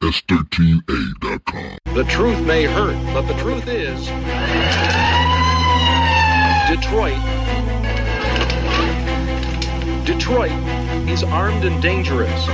S13A.com. 0.00 1.76
The 1.94 2.04
truth 2.04 2.40
may 2.46 2.64
hurt, 2.64 2.96
but 3.12 3.26
the 3.26 3.34
truth 3.34 3.68
is 3.68 4.06
Detroit 6.68 7.18
Detroit 10.24 10.52
is 11.06 11.22
armed 11.22 11.66
and 11.66 11.82
dangerous. 11.82 12.46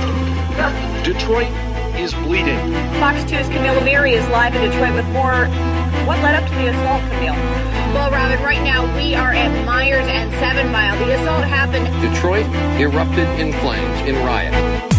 Detroit 1.05 1.47
is 1.95 2.13
bleeding. 2.15 2.59
Fox 2.99 3.23
2's 3.31 3.47
Camille 3.47 3.81
Leary 3.85 4.11
is 4.11 4.27
live 4.27 4.53
in 4.53 4.69
Detroit 4.69 4.93
with 4.93 5.05
more. 5.13 5.45
What 6.05 6.19
led 6.19 6.35
up 6.35 6.49
to 6.49 6.55
the 6.55 6.67
assault, 6.67 7.01
Camille? 7.13 7.33
Well, 7.93 8.11
Robin, 8.11 8.43
right 8.43 8.61
now 8.61 8.93
we 8.97 9.15
are 9.15 9.31
at 9.31 9.65
Meyers 9.65 10.05
and 10.05 10.33
Seven 10.33 10.69
Mile. 10.69 10.99
The 11.05 11.13
assault 11.13 11.45
happened. 11.45 11.85
Detroit 12.01 12.45
erupted 12.77 13.29
in 13.39 13.53
flames 13.61 14.01
in 14.01 14.15
riot. 14.25 14.90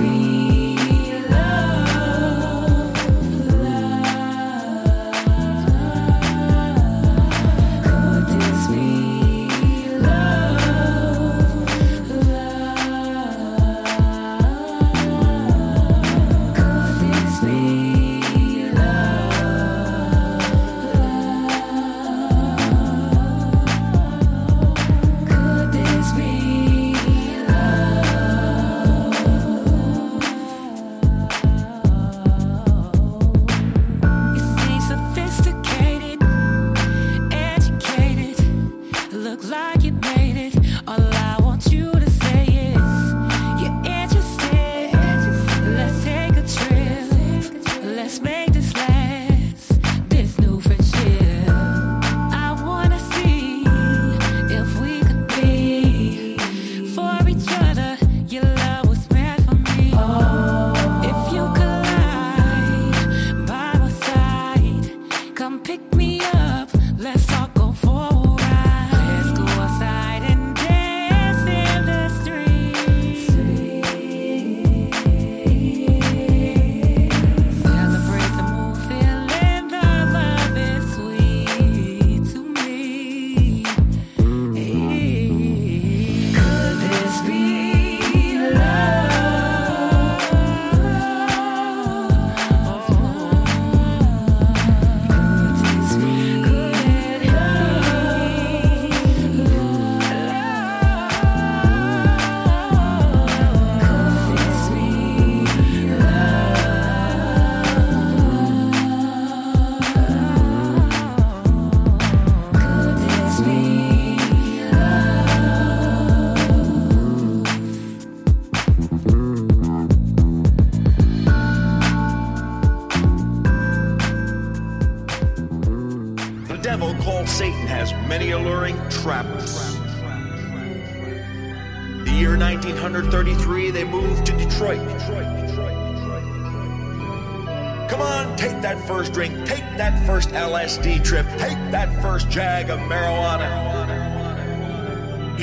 free. 0.00 0.29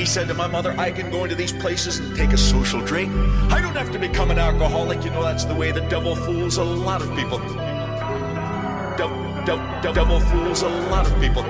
Said 0.08 0.26
to 0.26 0.32
my 0.32 0.46
mother, 0.46 0.74
I 0.78 0.90
can 0.90 1.10
go 1.10 1.24
into 1.24 1.36
these 1.36 1.52
places 1.52 1.98
and 1.98 2.16
take 2.16 2.32
a 2.32 2.38
social 2.38 2.80
drink. 2.80 3.12
I 3.52 3.60
don't 3.60 3.76
have 3.76 3.92
to 3.92 3.98
become 3.98 4.30
an 4.30 4.38
alcoholic. 4.38 5.04
You 5.04 5.10
know, 5.10 5.22
that's 5.22 5.44
the 5.44 5.54
way 5.54 5.70
the 5.70 5.82
devil 5.82 6.16
fools 6.16 6.56
a 6.56 6.64
lot 6.64 7.02
of 7.02 7.14
people. 7.14 7.38
De- 8.96 9.44
de- 9.44 9.82
de- 9.82 9.92
devil 9.92 10.18
fools 10.20 10.62
a 10.62 10.68
lot 10.88 11.06
of 11.06 11.12
people. 11.20 11.42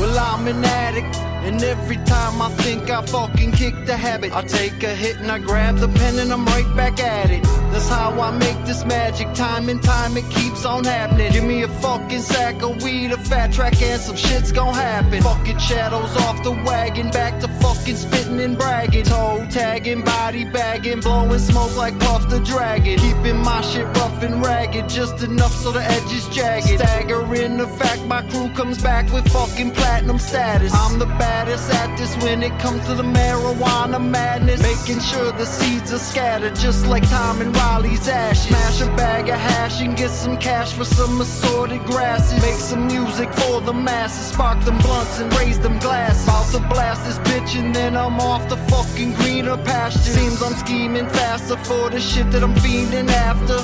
Well, 0.00 0.18
I'm 0.18 0.48
an 0.48 0.64
addict, 0.64 1.16
and 1.46 1.62
every 1.62 1.98
time 1.98 2.42
I 2.42 2.50
think 2.56 2.90
I 2.90 3.06
fucking 3.06 3.52
kick 3.52 3.74
the 3.86 3.96
habit, 3.96 4.34
I 4.34 4.42
take 4.42 4.82
a 4.82 4.92
hit 4.92 5.18
and 5.18 5.30
I 5.30 5.38
grab 5.38 5.76
the 5.76 5.88
pen 5.88 6.18
and 6.18 6.32
I'm 6.32 6.44
right 6.46 6.76
back 6.76 6.98
at 6.98 7.30
it. 7.30 7.46
That's 7.76 7.90
how 7.90 8.18
I 8.22 8.30
make 8.30 8.64
this 8.64 8.86
magic. 8.86 9.34
Time 9.34 9.68
and 9.68 9.82
time 9.82 10.16
it 10.16 10.24
keeps 10.30 10.64
on 10.64 10.84
happening. 10.84 11.30
Give 11.30 11.44
me 11.44 11.62
a 11.62 11.68
fucking 11.68 12.22
sack 12.22 12.62
of 12.62 12.82
weed, 12.82 13.12
a 13.12 13.18
fat 13.18 13.52
track, 13.52 13.82
and 13.82 14.00
some 14.00 14.16
shit's 14.16 14.50
gon' 14.50 14.72
happen. 14.72 15.20
Fucking 15.22 15.58
shadows 15.58 16.16
off 16.24 16.42
the 16.42 16.52
wagon, 16.52 17.10
back 17.10 17.38
to 17.40 17.48
fucking 17.60 17.96
spitting 17.96 18.40
and 18.40 18.56
bragging. 18.56 19.04
Toe 19.04 19.46
tagging, 19.50 20.02
body 20.02 20.46
bagging, 20.46 21.00
blowing 21.00 21.38
smoke 21.38 21.76
like 21.76 21.98
Puff 22.00 22.30
the 22.30 22.40
Dragon. 22.40 22.98
Keeping 22.98 23.42
my 23.44 23.60
shit 23.60 23.84
rough 23.98 24.22
and 24.22 24.42
ragged, 24.42 24.88
just 24.88 25.22
enough 25.22 25.52
so 25.52 25.70
the 25.70 25.82
edge 25.82 26.12
is 26.14 26.26
jagged. 26.30 26.80
Staggering 26.80 27.58
the 27.58 27.66
fact 27.66 28.00
my 28.06 28.22
crew 28.30 28.48
comes 28.54 28.82
back 28.82 29.12
with 29.12 29.28
fucking 29.30 29.72
platinum 29.72 30.18
status. 30.18 30.72
I'm 30.74 30.98
the 30.98 31.12
baddest 31.20 31.70
at 31.74 31.94
this 31.98 32.16
when 32.24 32.42
it 32.42 32.58
comes 32.58 32.86
to 32.86 32.94
the 32.94 33.02
marijuana 33.02 34.00
madness. 34.02 34.62
Making 34.62 35.02
sure 35.02 35.30
the 35.32 35.44
seeds 35.44 35.92
are 35.92 35.98
scattered 35.98 36.54
just 36.54 36.86
like 36.86 37.06
time 37.10 37.42
and 37.42 37.52
Riley's 37.66 38.08
ashes. 38.08 38.44
Smash 38.44 38.80
a 38.80 38.86
bag 38.96 39.28
of 39.28 39.40
hash 39.50 39.80
and 39.80 39.96
get 39.96 40.10
some 40.10 40.36
cash 40.36 40.72
for 40.72 40.84
some 40.84 41.20
assorted 41.20 41.82
grasses. 41.84 42.40
Make 42.40 42.60
some 42.70 42.86
music 42.86 43.28
for 43.40 43.60
the 43.60 43.72
masses. 43.72 44.26
Spark 44.32 44.58
them 44.64 44.78
blunts 44.78 45.18
and 45.18 45.28
raise 45.38 45.58
them 45.58 45.76
glasses. 45.80 46.24
About 46.24 46.46
to 46.52 46.60
blast 46.72 47.04
this 47.06 47.18
bitch 47.28 47.58
and 47.60 47.74
then 47.74 47.96
I'm 47.96 48.20
off 48.20 48.48
the 48.48 48.58
fucking 48.70 49.14
greener 49.14 49.56
pasture. 49.56 50.12
Seems 50.18 50.40
I'm 50.42 50.54
scheming 50.64 51.08
faster 51.08 51.56
for 51.68 51.90
the 51.90 52.00
shit 52.00 52.30
that 52.32 52.42
I'm 52.44 52.54
fiending 52.54 53.08
after. 53.28 53.58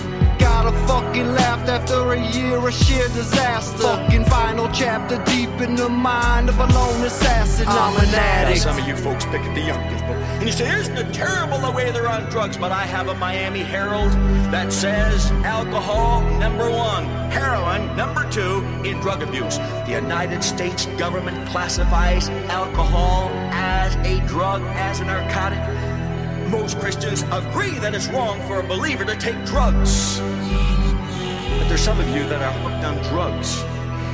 Gotta 0.52 0.76
fucking 0.86 1.32
laugh 1.32 1.66
after 1.66 2.12
a 2.12 2.20
year 2.36 2.58
of 2.58 2.74
sheer 2.74 3.08
disaster. 3.08 3.78
Fucking 3.78 4.26
final 4.26 4.68
chapter 4.68 5.16
deep 5.24 5.48
in 5.62 5.74
the 5.74 5.88
mind 5.88 6.50
of 6.50 6.58
a 6.60 6.66
lone 6.66 7.00
assassin. 7.06 7.64
I'm 7.66 7.96
an 7.96 8.12
Now, 8.12 8.18
addict. 8.18 8.60
some 8.60 8.78
of 8.78 8.86
you 8.86 8.94
folks 8.94 9.24
pick 9.24 9.40
at 9.40 9.54
the 9.54 9.62
young 9.62 9.82
people. 9.88 10.14
And 10.14 10.42
you 10.46 10.52
say, 10.52 10.70
isn't 10.78 10.96
it 10.96 11.12
terrible 11.14 11.58
the 11.58 11.70
way 11.70 11.90
they're 11.90 12.06
on 12.08 12.28
drugs? 12.28 12.58
But 12.58 12.70
I 12.70 12.84
have 12.84 13.08
a 13.08 13.14
Miami 13.14 13.60
Herald 13.60 14.12
that 14.52 14.72
says 14.72 15.30
alcohol, 15.42 16.20
number 16.38 16.70
one, 16.70 17.04
heroin, 17.30 17.96
number 17.96 18.28
two, 18.30 18.62
in 18.84 19.00
drug 19.00 19.22
abuse. 19.22 19.56
The 19.86 19.92
United 20.04 20.44
States 20.44 20.84
government 20.98 21.48
classifies 21.48 22.28
alcohol 22.50 23.30
as 23.52 23.96
a 24.06 24.20
drug, 24.28 24.60
as 24.76 25.00
a 25.00 25.06
narcotic. 25.06 25.60
Most 26.50 26.78
Christians 26.78 27.22
agree 27.32 27.78
that 27.78 27.94
it's 27.94 28.08
wrong 28.08 28.38
for 28.46 28.60
a 28.60 28.62
believer 28.62 29.06
to 29.06 29.16
take 29.16 29.42
drugs. 29.46 30.20
But 31.58 31.68
there's 31.68 31.80
some 31.80 32.00
of 32.00 32.08
you 32.08 32.28
that 32.28 32.42
are 32.42 32.52
hooked 32.60 32.84
on 32.84 32.96
drugs. 33.10 33.62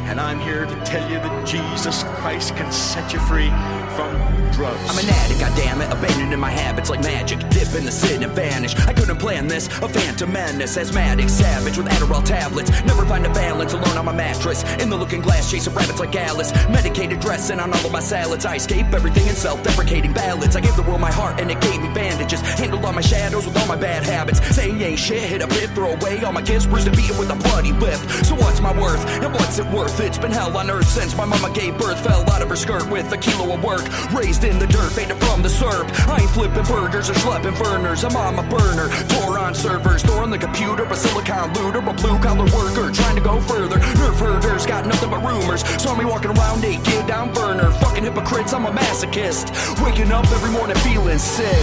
And 0.08 0.20
I'm 0.20 0.40
here 0.40 0.64
to 0.64 0.84
tell 0.84 1.08
you 1.10 1.16
that 1.18 1.46
Jesus 1.46 2.02
Christ 2.02 2.56
can 2.56 2.72
set 2.72 3.12
you 3.12 3.20
free 3.20 3.50
from 3.98 4.14
drugs. 4.52 4.78
I'm 4.88 4.98
an 5.02 5.10
addict, 5.10 5.40
goddammit, 5.40 5.90
abandoning 5.90 6.38
my 6.38 6.50
habits 6.50 6.88
like 6.88 7.02
magic. 7.02 7.40
Dip 7.50 7.74
in 7.74 7.84
the 7.84 7.90
sin 7.90 8.22
and 8.22 8.32
vanish. 8.32 8.76
I 8.86 8.92
couldn't 8.92 9.18
plan 9.18 9.48
this, 9.48 9.66
a 9.66 9.88
phantom 9.88 10.32
menace. 10.32 10.76
Asthmatic, 10.76 11.28
savage 11.28 11.76
with 11.76 11.88
Adderall 11.88 12.24
tablets. 12.24 12.70
Never 12.84 13.04
find 13.06 13.26
a 13.26 13.32
balance 13.32 13.72
alone 13.72 13.98
on 13.98 14.04
my 14.04 14.12
mattress. 14.12 14.62
In 14.82 14.88
the 14.88 14.96
looking 14.96 15.20
glass, 15.20 15.50
chasing 15.50 15.74
rabbits 15.74 15.98
like 15.98 16.14
Alice. 16.14 16.52
Medicated, 16.68 17.18
dressing 17.18 17.58
on 17.58 17.72
all 17.72 17.86
of 17.86 17.90
my 17.90 17.98
salads. 17.98 18.46
I 18.46 18.54
escape 18.54 18.86
everything 18.92 19.26
in 19.26 19.34
self 19.34 19.64
deprecating 19.64 20.12
ballads. 20.12 20.54
I 20.54 20.60
gave 20.60 20.76
the 20.76 20.82
world 20.82 21.00
my 21.00 21.10
heart 21.10 21.40
and 21.40 21.50
it 21.50 21.60
gave 21.60 21.82
me 21.82 21.92
bandages. 21.92 22.40
Handled 22.40 22.84
all 22.84 22.92
my 22.92 23.00
shadows 23.00 23.46
with 23.46 23.56
all 23.58 23.66
my 23.66 23.76
bad 23.76 24.04
habits. 24.04 24.38
Saying 24.54 24.80
ain't 24.80 25.00
shit, 25.00 25.22
hit 25.22 25.42
a 25.42 25.48
bit, 25.48 25.70
throw 25.70 25.94
away 25.94 26.22
all 26.22 26.32
my 26.32 26.42
gifts, 26.42 26.66
bruised 26.66 26.86
and 26.86 26.96
beaten 26.96 27.18
with 27.18 27.30
a 27.30 27.36
bloody 27.48 27.72
whip. 27.72 27.98
So 28.22 28.36
what's 28.36 28.60
my 28.60 28.72
worth 28.80 29.04
and 29.24 29.32
what's 29.34 29.58
it 29.58 29.66
worth? 29.72 29.98
It's 29.98 30.18
been 30.18 30.30
hell 30.30 30.56
on 30.56 30.70
earth 30.70 30.88
since 30.88 31.16
my 31.16 31.24
mama 31.24 31.50
gave 31.52 31.76
birth. 31.78 31.98
Fell 32.06 32.22
out 32.30 32.42
of 32.42 32.48
her 32.48 32.56
skirt 32.56 32.88
with 32.90 33.10
a 33.12 33.18
kilo 33.18 33.54
of 33.54 33.64
work. 33.64 33.87
Raised 34.12 34.44
in 34.44 34.58
the 34.58 34.66
dirt, 34.66 34.92
faded 34.92 35.16
from 35.18 35.42
the 35.42 35.48
syrup. 35.48 35.88
I 36.08 36.20
ain't 36.22 36.30
flipping 36.30 36.64
burgers 36.64 37.10
or 37.10 37.14
schlepping 37.14 37.58
burners. 37.62 38.04
I'm 38.04 38.16
on 38.16 38.36
my 38.36 38.48
burner. 38.48 38.88
Tore 39.08 39.38
on 39.38 39.54
servers, 39.54 40.02
storing 40.02 40.30
the 40.30 40.38
computer. 40.38 40.84
A 40.84 40.96
silicon 40.96 41.52
looter, 41.54 41.78
a 41.78 41.92
blue 41.94 42.18
collar 42.18 42.48
worker. 42.54 42.90
Trying 42.92 43.16
to 43.16 43.22
go 43.22 43.40
further. 43.42 43.78
Nerf 43.78 44.18
herders 44.18 44.66
got 44.66 44.86
nothing 44.86 45.10
but 45.10 45.24
rumors. 45.24 45.62
Saw 45.82 45.94
me 45.96 46.04
walking 46.04 46.30
around 46.30 46.64
a 46.64 46.68
naked 46.68 47.06
down 47.06 47.32
burner. 47.32 47.70
Fucking 47.82 48.04
hypocrites, 48.04 48.52
I'm 48.52 48.66
a 48.66 48.70
masochist. 48.70 49.52
Waking 49.84 50.12
up 50.12 50.26
every 50.32 50.50
morning 50.50 50.76
feeling 50.76 51.18
sick. 51.18 51.62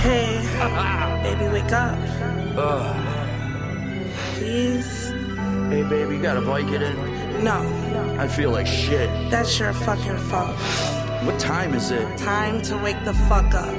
Hey, 0.00 0.40
baby, 1.22 1.48
wake 1.52 1.72
up. 1.72 1.98
Please. 4.34 5.10
Hey 5.70 5.84
baby, 5.84 6.16
you 6.16 6.22
got 6.22 6.36
a 6.36 6.40
Vicodin? 6.40 7.42
No, 7.44 7.60
I 8.18 8.26
feel 8.26 8.50
like 8.50 8.66
shit. 8.66 9.08
that's 9.30 9.56
your 9.58 9.72
fucking 9.72 10.18
fault. 10.18 10.56
What 11.22 11.38
time 11.38 11.74
is 11.74 11.90
it? 11.90 12.16
Time 12.18 12.62
to 12.62 12.76
wake 12.78 13.02
the 13.04 13.12
fuck 13.12 13.52
up. 13.54 13.74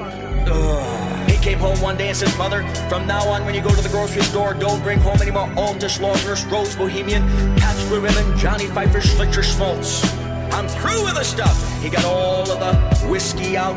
He 1.29 1.37
came 1.37 1.57
home 1.59 1.79
one 1.81 1.97
day 1.97 2.09
and 2.09 2.17
says, 2.17 2.35
Mother, 2.37 2.61
from 2.87 3.07
now 3.07 3.23
on, 3.27 3.45
when 3.45 3.55
you 3.55 3.61
go 3.61 3.69
to 3.73 3.81
the 3.81 3.89
grocery 3.89 4.21
store, 4.21 4.53
don't 4.53 4.81
bring 4.83 4.99
home 4.99 5.17
any 5.21 5.31
more 5.31 5.47
Almdish, 5.55 5.99
Lager, 5.99 6.35
Rose, 6.49 6.75
Bohemian, 6.75 7.23
Pabst 7.57 7.87
Blue 7.87 7.99
Ribbon, 7.99 8.37
Johnny 8.37 8.67
Pfeiffer, 8.67 8.99
Schlichter, 8.99 9.43
Schmaltz. 9.43 10.03
I'm 10.53 10.67
through 10.67 11.03
with 11.03 11.15
the 11.15 11.23
stuff. 11.23 11.57
He 11.81 11.89
got 11.89 12.05
all 12.05 12.49
of 12.51 12.59
the 12.59 13.07
whiskey 13.07 13.57
out, 13.57 13.75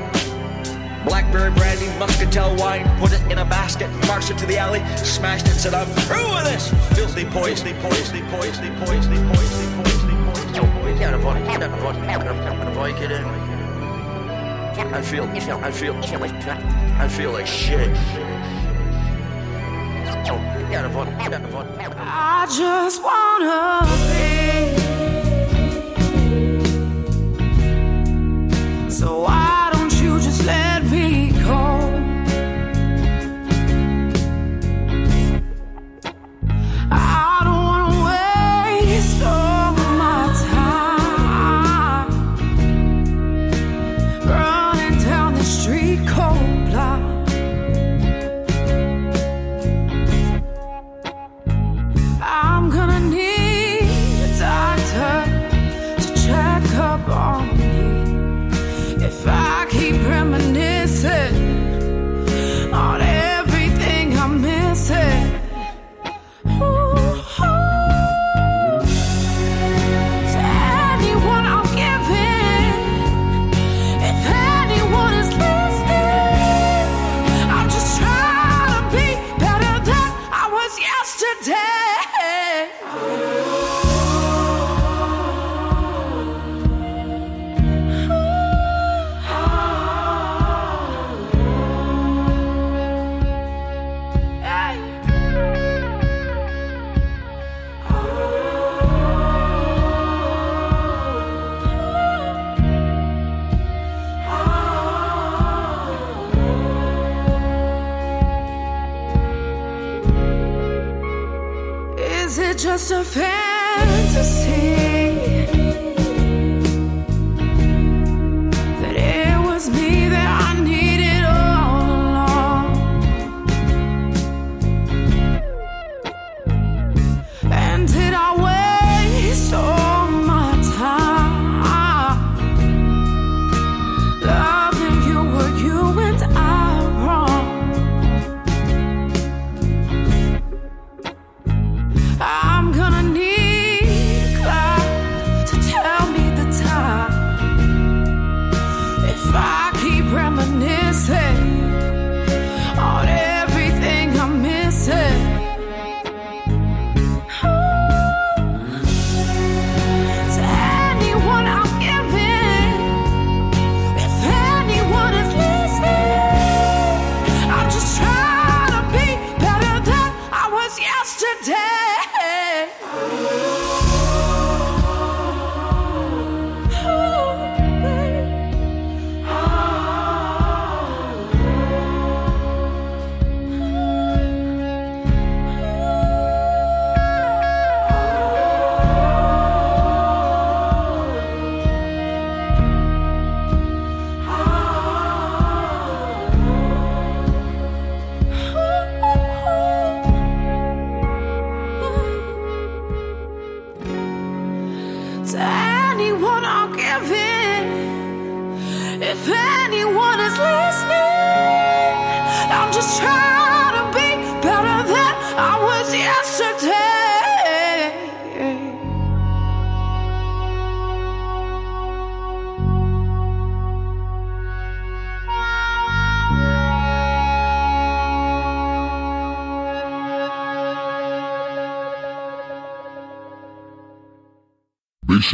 blackberry 1.05 1.51
brandy, 1.53 1.87
muscatel 1.99 2.55
wine, 2.57 2.85
put 2.99 3.13
it 3.13 3.23
in 3.33 3.39
a 3.39 3.45
basket, 3.45 3.89
marched 4.07 4.31
it 4.31 4.39
to 4.39 4.47
the 4.47 4.59
alley, 4.59 4.81
smashed 4.97 5.47
it, 5.47 5.53
and 5.53 5.61
said, 5.61 5.75
I'm 5.75 5.87
through 5.87 6.35
with 6.35 6.45
this. 6.45 6.69
Filthy 6.97 7.25
poison, 7.27 7.75
poison, 7.81 8.27
poison, 8.29 8.75
poison, 8.77 8.77
poison, 8.85 9.29
poison, 9.33 9.83
poison, 9.83 9.83
poison. 9.83 10.99
Got 10.99 11.15
a 11.15 11.19
Vic- 11.19 11.47
got 11.47 11.63
a 11.63 11.69
Vic- 11.69 12.07
got 12.07 12.21
a- 12.23 12.25
got 12.25 12.69
a 12.69 12.71
Vicodin. 12.71 13.54
I 14.77 15.03
feel, 15.03 15.25
I 15.25 15.41
feel, 15.41 15.59
I 15.59 15.71
feel 15.71 15.95
I 15.95 17.09
feel 17.09 17.33
like 17.33 17.47
shit. 17.47 17.91
I 21.97 22.47
just 22.51 23.01
wanna 23.03 23.87
be. 24.09 24.15
So 28.91 29.21
why 29.23 29.44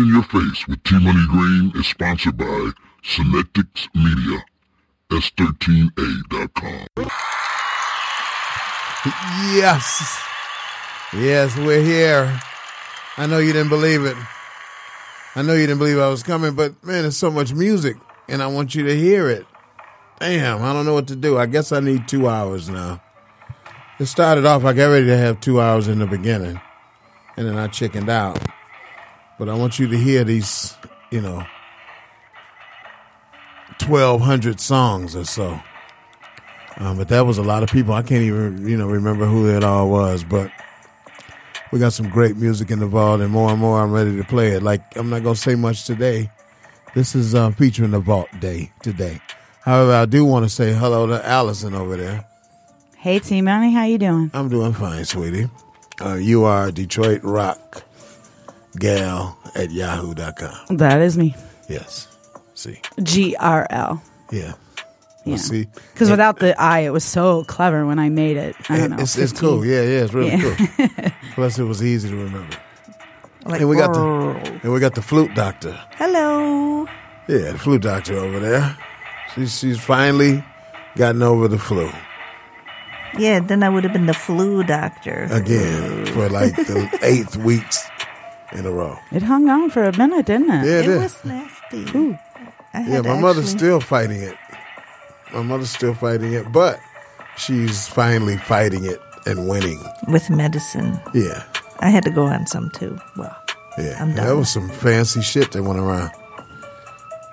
in 0.00 0.09
Your 0.09 0.23
Face 0.23 0.66
with 0.66 0.83
T 0.85 0.99
Money 0.99 1.26
Green 1.28 1.73
is 1.75 1.87
sponsored 1.87 2.37
by 2.37 2.71
Synetics 3.02 3.88
Media. 3.95 4.42
S13A.com. 5.11 6.87
Yes. 9.55 10.22
Yes, 11.12 11.57
we're 11.59 11.83
here. 11.83 12.40
I 13.16 13.27
know 13.27 13.38
you 13.38 13.53
didn't 13.53 13.68
believe 13.68 14.05
it. 14.05 14.16
I 15.35 15.42
know 15.42 15.53
you 15.53 15.66
didn't 15.66 15.79
believe 15.79 15.98
I 15.98 16.09
was 16.09 16.22
coming, 16.22 16.55
but 16.55 16.83
man, 16.85 17.03
there's 17.03 17.16
so 17.16 17.31
much 17.31 17.53
music 17.53 17.96
and 18.29 18.42
I 18.42 18.46
want 18.46 18.75
you 18.75 18.85
to 18.85 18.96
hear 18.96 19.29
it. 19.29 19.46
Damn, 20.18 20.62
I 20.62 20.72
don't 20.72 20.87
know 20.87 20.94
what 20.94 21.09
to 21.09 21.16
do. 21.16 21.37
I 21.37 21.46
guess 21.46 21.72
I 21.72 21.81
need 21.81 22.09
two 22.09 22.29
hours 22.29 22.68
now. 22.70 23.03
It 23.98 24.07
started 24.07 24.46
off, 24.46 24.64
I 24.64 24.72
got 24.72 24.87
ready 24.87 25.07
to 25.07 25.16
have 25.16 25.40
two 25.40 25.61
hours 25.61 25.88
in 25.88 25.98
the 25.98 26.07
beginning 26.07 26.61
and 27.37 27.48
then 27.48 27.59
I 27.59 27.66
chickened 27.66 28.09
out. 28.09 28.38
But 29.40 29.48
I 29.48 29.55
want 29.55 29.79
you 29.79 29.88
to 29.88 29.96
hear 29.96 30.22
these, 30.22 30.76
you 31.11 31.22
know, 31.22 31.42
1,200 33.81 34.61
songs 34.61 35.16
or 35.16 35.24
so. 35.24 35.59
Um, 36.76 36.98
but 36.98 37.09
that 37.09 37.24
was 37.24 37.38
a 37.38 37.42
lot 37.42 37.62
of 37.62 37.70
people. 37.70 37.94
I 37.94 38.03
can't 38.03 38.20
even, 38.20 38.68
you 38.68 38.76
know, 38.76 38.87
remember 38.87 39.24
who 39.24 39.48
it 39.48 39.64
all 39.64 39.88
was. 39.88 40.24
But 40.24 40.53
we 41.72 41.79
got 41.79 41.94
some 41.94 42.11
great 42.11 42.37
music 42.37 42.70
in 42.70 42.81
the 42.81 42.87
vault, 42.87 43.22
and 43.22 43.31
more 43.31 43.50
and 43.50 43.59
more 43.59 43.81
I'm 43.81 43.92
ready 43.92 44.14
to 44.18 44.24
play 44.24 44.48
it. 44.48 44.62
Like, 44.62 44.94
I'm 44.94 45.09
not 45.09 45.22
going 45.22 45.37
to 45.37 45.40
say 45.40 45.55
much 45.55 45.87
today. 45.87 46.31
This 46.94 47.14
is 47.14 47.35
uh, 47.35 47.50
featuring 47.53 47.92
the 47.92 48.00
Vault 48.00 48.29
Day 48.40 48.70
today. 48.83 49.22
However, 49.62 49.94
I 49.94 50.05
do 50.05 50.22
want 50.26 50.44
to 50.44 50.50
say 50.50 50.74
hello 50.74 51.07
to 51.07 51.26
Allison 51.26 51.72
over 51.72 51.96
there. 51.96 52.26
Hey, 52.98 53.20
T 53.20 53.40
Money, 53.40 53.72
how 53.72 53.85
you 53.85 53.96
doing? 53.96 54.31
I'm 54.35 54.50
doing 54.50 54.74
fine, 54.74 55.07
sweetie. 55.07 55.48
Uh, 55.98 56.16
you 56.16 56.44
are 56.44 56.70
Detroit 56.70 57.22
Rock 57.22 57.85
Gal 58.78 59.38
at 59.54 59.70
yahoo.com. 59.70 60.76
That 60.76 61.00
is 61.00 61.16
me. 61.18 61.35
Yes. 61.68 62.09
See. 62.54 62.80
G 63.02 63.35
R 63.37 63.66
L. 63.70 64.02
Yeah. 64.30 64.54
Yeah. 65.24 65.33
Well, 65.35 65.38
see, 65.38 65.66
Because 65.92 66.11
without 66.11 66.38
the 66.38 66.59
I, 66.61 66.80
it 66.80 66.90
was 66.92 67.04
so 67.04 67.44
clever 67.44 67.85
when 67.87 67.98
I 67.98 68.09
made 68.09 68.37
it. 68.38 68.56
I 68.70 68.78
don't 68.78 68.90
know. 68.90 68.96
it's, 69.00 69.18
it's 69.18 69.38
cool. 69.38 69.64
Yeah, 69.66 69.83
yeah, 69.83 70.04
it's 70.04 70.14
really 70.14 70.30
Yeah. 70.30 70.54
cool. 70.56 71.11
Plus, 71.35 71.59
it 71.59 71.64
was 71.64 71.83
easy 71.85 72.09
to 72.09 72.16
remember. 72.16 72.56
Like, 73.44 73.61
and 73.61 73.68
we 73.68 73.76
got 73.76 73.92
the 73.92 74.61
and 74.62 74.72
we 74.72 74.80
got 74.80 74.94
the 74.94 75.02
flute 75.02 75.35
doctor. 75.35 75.78
Hello. 75.96 76.87
Yeah, 77.28 77.52
the 77.52 77.59
flute 77.59 77.83
doctor 77.83 78.16
over 78.16 78.38
there. 78.40 78.76
She, 79.35 79.46
she's 79.46 79.78
finally 79.80 80.42
gotten 80.96 81.22
over 81.22 81.46
the 81.48 81.59
flu 81.59 81.88
Yeah, 83.16 83.38
then 83.40 83.62
I 83.62 83.68
would 83.68 83.85
have 83.85 83.92
been 83.92 84.06
the 84.06 84.14
flu 84.14 84.62
doctor. 84.64 85.28
again 85.30 86.06
for 86.06 86.28
like 86.28 86.56
the 86.56 86.98
eighth 87.02 87.37
weeks 87.37 87.78
in 88.53 88.67
a 88.67 88.71
row. 88.71 88.99
It 89.13 89.23
hung 89.23 89.49
on 89.49 89.71
for 89.71 89.85
a 89.85 89.97
minute, 89.97 90.27
didn't 90.27 90.51
it? 90.51 90.65
Yeah, 90.67 90.73
it 90.81 90.85
It 90.85 90.87
did. 90.89 91.01
was 91.03 91.25
nasty. 91.25 92.19
I 92.75 92.83
Yeah, 92.87 93.01
my 93.03 93.15
to 93.15 93.21
mother's 93.21 93.45
actually- 93.47 93.59
still 93.59 93.81
fighting 93.81 94.23
it. 94.23 94.37
My 95.33 95.43
mother's 95.43 95.71
still 95.71 95.95
fighting 95.95 96.33
it, 96.33 96.51
but 96.53 96.79
she's 97.37 97.87
finally 97.89 98.37
fighting 98.37 98.85
it 98.85 99.01
and 99.27 99.49
winning. 99.49 99.81
with 100.09 100.29
medicine. 100.31 101.01
Yeah, 101.15 101.43
I 101.81 101.91
had 101.91 102.03
to 102.05 102.11
go 102.11 102.25
on 102.27 102.47
some 102.47 102.71
too. 102.71 102.99
Well, 103.17 103.37
yeah. 103.79 103.97
I'm 104.01 104.15
done. 104.15 104.27
That 104.27 104.37
was 104.37 104.51
some 104.51 104.69
fancy 104.69 105.23
shit 105.23 105.53
that 105.53 105.63
went 105.63 105.79
around. 105.79 106.11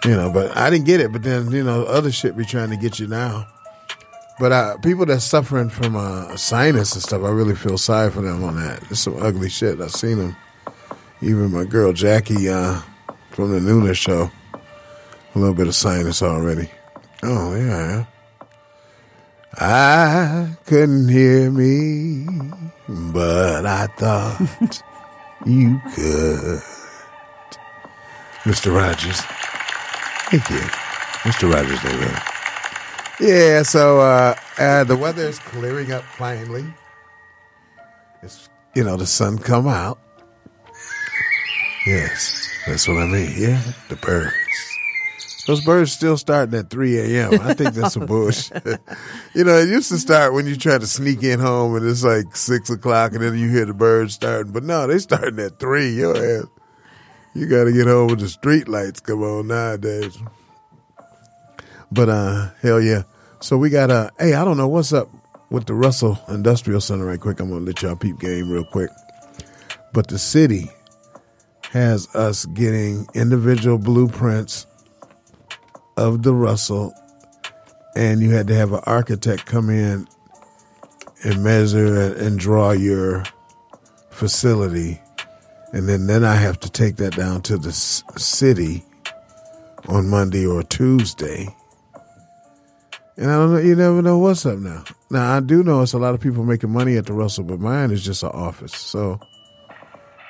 You 0.05 0.11
know, 0.15 0.31
but 0.31 0.55
I 0.55 0.69
didn't 0.69 0.85
get 0.85 0.99
it. 1.01 1.11
But 1.11 1.23
then, 1.23 1.49
you 1.51 1.63
know, 1.63 1.83
other 1.85 2.11
shit 2.11 2.37
be 2.37 2.45
trying 2.45 2.69
to 2.69 2.77
get 2.77 2.99
you 2.99 3.07
now. 3.07 3.47
But 4.39 4.51
uh, 4.51 4.77
people 4.77 5.05
that's 5.07 5.25
suffering 5.25 5.69
from 5.69 5.95
uh, 5.95 6.37
sinus 6.37 6.93
and 6.93 7.01
stuff, 7.01 7.23
I 7.23 7.29
really 7.29 7.55
feel 7.55 7.79
sorry 7.79 8.11
for 8.11 8.21
them 8.21 8.43
on 8.43 8.55
that. 8.57 8.83
It's 8.91 8.99
some 8.99 9.21
ugly 9.21 9.49
shit. 9.49 9.81
I've 9.81 9.91
seen 9.91 10.19
them. 10.19 10.35
Even 11.21 11.51
my 11.51 11.65
girl 11.65 11.93
Jackie 11.93 12.49
uh, 12.49 12.81
from 13.31 13.51
the 13.51 13.59
Nooner 13.59 13.95
show, 13.95 14.31
a 14.53 15.39
little 15.39 15.55
bit 15.55 15.67
of 15.67 15.75
sinus 15.75 16.21
already. 16.21 16.69
Oh 17.23 17.55
yeah. 17.55 18.05
I 19.59 20.55
couldn't 20.65 21.09
hear 21.09 21.49
me, 21.49 22.27
but 22.87 23.65
I 23.65 23.87
thought 23.87 24.39
you 25.45 25.81
could. 25.95 26.61
Mr. 28.43 28.75
Rogers. 28.75 29.21
Thank 30.29 30.49
you. 30.49 30.59
Mr. 31.23 31.51
Rogers, 31.51 31.81
they 31.81 31.97
will. 31.97 32.37
Yeah, 33.19 33.63
so 33.63 33.99
uh, 33.99 34.35
uh, 34.59 34.83
the 34.83 34.95
weather 34.95 35.23
is 35.23 35.39
clearing 35.39 35.91
up 35.91 36.03
finally. 36.03 36.65
It's, 38.21 38.47
you 38.75 38.83
know, 38.83 38.95
the 38.95 39.07
sun 39.07 39.39
come 39.39 39.67
out. 39.67 39.99
Yes, 41.87 42.49
that's 42.65 42.85
what 42.85 42.97
I 42.97 43.05
mean. 43.05 43.31
Yeah, 43.37 43.61
the 43.87 43.95
birds. 43.95 44.33
Those 45.47 45.63
birds 45.63 45.93
still 45.93 46.17
starting 46.17 46.59
at 46.59 46.69
3 46.69 46.99
a.m. 46.99 47.39
I 47.39 47.53
think 47.53 47.75
that's 47.75 47.93
some 47.93 48.05
bullshit. 48.05 48.61
you 49.33 49.45
know, 49.45 49.55
it 49.57 49.69
used 49.69 49.87
to 49.91 49.97
start 49.97 50.33
when 50.33 50.45
you 50.47 50.57
try 50.57 50.77
to 50.77 50.85
sneak 50.85 51.23
in 51.23 51.39
home 51.39 51.77
and 51.77 51.87
it's 51.87 52.03
like 52.03 52.35
6 52.35 52.69
o'clock 52.71 53.13
and 53.13 53.21
then 53.21 53.37
you 53.37 53.49
hear 53.49 53.63
the 53.63 53.73
birds 53.73 54.15
starting. 54.15 54.51
But 54.51 54.65
no, 54.65 54.85
they 54.85 54.99
starting 54.99 55.39
at 55.39 55.59
3. 55.59 55.93
Your 55.93 56.17
ass. 56.17 56.47
You 57.33 57.47
got 57.47 57.63
to 57.63 57.71
get 57.71 57.87
home 57.87 58.09
the 58.17 58.27
street 58.27 58.67
lights 58.67 58.99
come 58.99 59.23
on 59.23 59.47
nowadays. 59.47 60.17
But 61.89 62.09
uh, 62.09 62.49
hell 62.61 62.81
yeah. 62.81 63.03
So 63.39 63.57
we 63.57 63.69
got 63.69 63.89
uh, 63.91 64.09
hey, 64.19 64.33
I 64.33 64.43
don't 64.43 64.57
know 64.57 64.67
what's 64.67 64.91
up 64.91 65.07
with 65.49 65.67
the 65.67 65.73
Russell 65.73 66.19
Industrial 66.27 66.81
Center 66.81 67.05
right 67.05 67.19
quick. 67.19 67.39
I'm 67.39 67.49
gonna 67.49 67.63
let 67.63 67.81
y'all 67.81 67.95
peep 67.95 68.19
game 68.19 68.51
real 68.51 68.65
quick. 68.65 68.89
but 69.93 70.07
the 70.09 70.19
city 70.19 70.69
has 71.71 72.13
us 72.15 72.45
getting 72.47 73.07
individual 73.13 73.77
blueprints 73.77 74.65
of 75.97 76.23
the 76.23 76.33
Russell, 76.33 76.93
and 77.95 78.21
you 78.21 78.31
had 78.31 78.47
to 78.47 78.55
have 78.55 78.71
an 78.71 78.81
architect 78.85 79.45
come 79.45 79.69
in 79.69 80.07
and 81.23 81.43
measure 81.43 82.13
and, 82.13 82.39
draw 82.39 82.71
your 82.71 83.23
facility, 84.09 85.01
and 85.73 85.89
then 85.89 86.07
then 86.07 86.23
I 86.23 86.35
have 86.35 86.59
to 86.61 86.69
take 86.69 86.97
that 86.97 87.15
down 87.15 87.41
to 87.43 87.57
the 87.57 87.73
city 87.73 88.85
on 89.87 90.07
Monday 90.09 90.45
or 90.45 90.63
Tuesday. 90.63 91.47
And 93.17 93.31
I 93.31 93.35
don't 93.35 93.53
know, 93.53 93.59
you 93.59 93.75
never 93.75 94.03
know 94.03 94.19
what's 94.19 94.45
up 94.45 94.59
now. 94.59 94.83
Now, 95.09 95.35
I 95.35 95.39
do 95.39 95.63
know 95.63 95.81
it's 95.81 95.93
a 95.93 95.97
lot 95.97 96.13
of 96.13 96.21
people 96.21 96.43
making 96.43 96.69
money 96.69 96.97
at 96.97 97.07
the 97.07 97.13
Russell, 97.13 97.45
but 97.45 97.59
mine 97.59 97.89
is 97.89 98.05
just 98.05 98.21
an 98.21 98.29
office. 98.29 98.75
So 98.75 99.19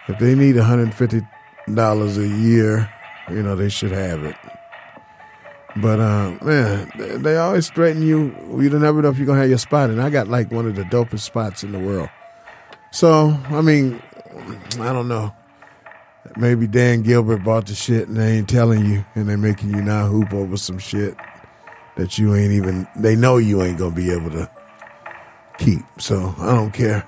if 0.07 0.19
they 0.19 0.35
need 0.35 0.55
$150 0.55 2.17
a 2.17 2.27
year, 2.27 2.89
you 3.29 3.43
know, 3.43 3.55
they 3.55 3.69
should 3.69 3.91
have 3.91 4.23
it. 4.23 4.35
But, 5.75 5.99
uh, 5.99 6.33
man, 6.41 6.91
they- 6.97 7.37
always 7.37 7.69
threaten 7.69 8.01
you. 8.01 8.33
You 8.59 8.69
don't 8.69 8.83
ever 8.83 9.01
know 9.01 9.09
if 9.09 9.17
you're 9.17 9.27
going 9.27 9.37
to 9.37 9.41
have 9.41 9.49
your 9.49 9.59
spot. 9.59 9.89
And 9.89 10.01
I 10.01 10.09
got 10.09 10.27
like 10.27 10.51
one 10.51 10.65
of 10.65 10.75
the 10.75 10.83
dopest 10.83 11.19
spots 11.19 11.63
in 11.63 11.71
the 11.71 11.79
world. 11.79 12.09
So, 12.91 13.37
I 13.49 13.61
mean, 13.61 14.01
I 14.79 14.93
don't 14.93 15.07
know. 15.07 15.33
Maybe 16.35 16.67
Dan 16.67 17.01
Gilbert 17.03 17.43
bought 17.43 17.67
the 17.67 17.75
shit 17.75 18.07
and 18.07 18.17
they 18.17 18.37
ain't 18.37 18.49
telling 18.49 18.85
you 18.85 19.05
and 19.15 19.27
they're 19.27 19.37
making 19.37 19.69
you 19.71 19.81
now 19.81 20.07
hoop 20.07 20.33
over 20.33 20.57
some 20.57 20.77
shit 20.77 21.15
that 21.95 22.17
you 22.17 22.35
ain't 22.35 22.51
even 22.51 22.87
they 22.95 23.15
know 23.15 23.37
you 23.37 23.61
ain't 23.63 23.77
gonna 23.79 23.95
be 23.95 24.11
able 24.11 24.29
to 24.31 24.49
keep. 25.57 25.81
So 25.99 26.35
I 26.39 26.53
don't 26.53 26.71
care. 26.71 27.07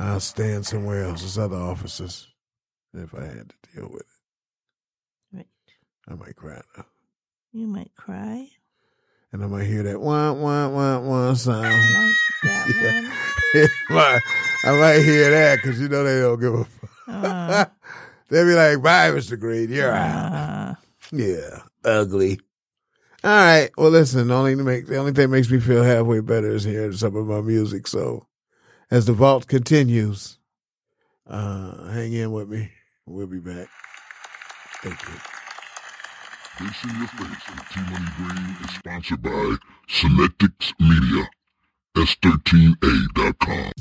I'll 0.00 0.20
stand 0.20 0.66
somewhere 0.66 1.04
else. 1.04 1.20
There's 1.20 1.38
other 1.38 1.56
offices 1.56 2.26
if 2.94 3.14
I 3.14 3.24
had 3.24 3.50
to 3.50 3.56
deal 3.74 3.88
with 3.92 4.02
it. 4.02 5.36
Right. 5.36 5.46
I 6.08 6.14
might 6.14 6.36
cry 6.36 6.60
now. 6.76 6.84
You 7.52 7.66
might 7.66 7.92
cry. 7.96 8.48
And 9.32 9.44
I 9.44 9.46
might 9.46 9.66
hear 9.66 9.82
that 9.84 10.00
wah 10.00 10.32
wah 10.32 10.68
wah 10.68 10.98
wah 10.98 11.34
sound. 11.34 11.66
I 11.66 12.14
Like 12.42 12.66
that 12.76 13.70
one. 13.90 14.20
I 14.64 14.78
might 14.80 15.00
hear 15.02 15.30
that 15.30 15.56
because 15.62 15.80
you 15.80 15.88
know 15.88 16.02
they 16.04 16.20
don't 16.20 16.40
give 16.40 16.54
a 16.54 16.64
fuck. 16.64 16.90
Uh. 17.08 17.64
They'll 18.28 18.46
be 18.46 18.54
like, 18.54 18.80
bye, 18.80 19.10
Mr. 19.10 19.38
Green, 19.38 19.70
you're 19.70 19.92
out. 19.92 20.32
Uh, 20.32 20.74
Yeah, 21.10 21.62
ugly. 21.84 22.38
All 23.24 23.30
right. 23.30 23.70
Well, 23.76 23.90
listen. 23.90 24.28
The 24.28 24.34
only 24.34 24.54
to 24.56 24.62
make 24.62 24.86
the 24.86 24.98
only 24.98 25.10
thing 25.12 25.22
that 25.30 25.36
makes 25.36 25.50
me 25.50 25.58
feel 25.60 25.82
halfway 25.82 26.20
better 26.20 26.50
is 26.50 26.62
hearing 26.64 26.92
some 26.92 27.16
of 27.16 27.26
my 27.26 27.40
music. 27.40 27.86
So, 27.88 28.26
as 28.90 29.06
the 29.06 29.12
vault 29.12 29.46
continues, 29.46 30.38
uh, 31.26 31.90
hang 31.90 32.12
in 32.12 32.32
with 32.32 32.48
me. 32.48 32.70
We'll 33.06 33.26
be 33.26 33.38
back. 33.38 33.68
Thank 34.82 35.00
you. 35.02 35.14
Face 36.58 36.84
in 36.84 36.98
Your 36.98 37.08
Face 37.08 37.48
with 37.48 37.68
T 37.72 37.80
Money 37.90 38.10
Green 38.16 38.56
is 38.64 38.74
sponsored 38.76 39.22
by 39.22 39.56
Synetics 39.88 40.72
Media. 40.78 41.28
S13A.com. 41.96 43.72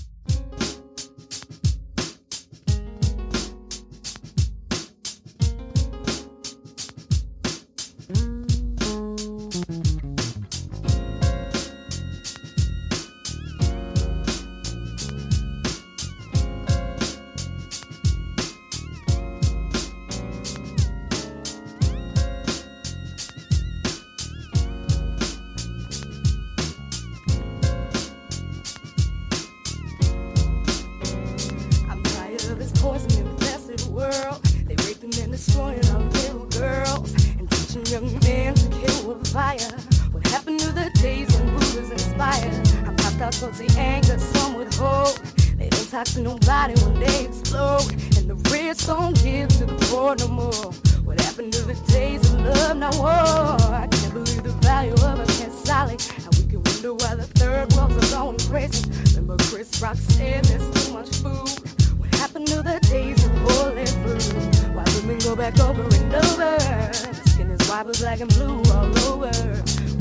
back 65.51 65.67
over 65.67 65.81
and 65.81 66.13
over? 66.13 66.93
Skin 67.25 67.51
is 67.51 67.69
white, 67.69 67.85
but 67.85 67.97
black 67.99 68.19
and 68.19 68.33
blue 68.35 68.61
all 68.71 68.99
over. 69.07 69.31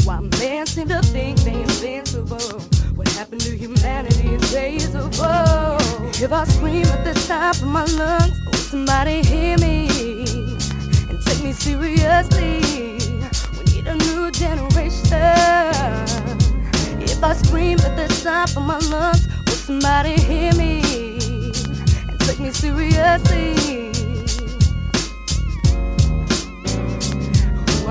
Why 0.05 0.21
men 0.21 0.67
seem 0.67 0.89
to 0.89 1.01
think 1.03 1.39
they 1.41 1.63
invincible? 1.63 2.61
What 2.95 3.09
happened 3.13 3.41
to 3.43 3.57
humanity 3.57 4.35
in 4.35 4.41
days 4.41 4.95
of 4.95 5.21
old? 5.21 6.17
If 6.21 6.33
I 6.33 6.45
scream 6.45 6.87
at 6.87 7.05
the 7.05 7.15
top 7.27 7.57
of 7.57 7.69
my 7.69 7.85
lungs, 7.85 8.39
will 8.47 8.55
somebody 8.55 9.23
hear 9.23 9.57
me 9.59 9.89
and 11.09 11.21
take 11.25 11.43
me 11.43 11.53
seriously? 11.53 12.61
We 13.57 13.65
need 13.73 13.87
a 13.87 13.95
new 13.95 14.31
generation. 14.31 14.99
If 17.01 17.23
I 17.23 17.33
scream 17.35 17.79
at 17.81 17.97
the 17.97 18.09
top 18.23 18.51
of 18.57 18.65
my 18.65 18.79
lungs, 18.91 19.27
will 19.47 19.55
somebody 19.55 20.15
hear 20.21 20.53
me 20.55 20.81
and 22.09 22.21
take 22.21 22.41
me 22.41 22.51
seriously? 22.51 23.98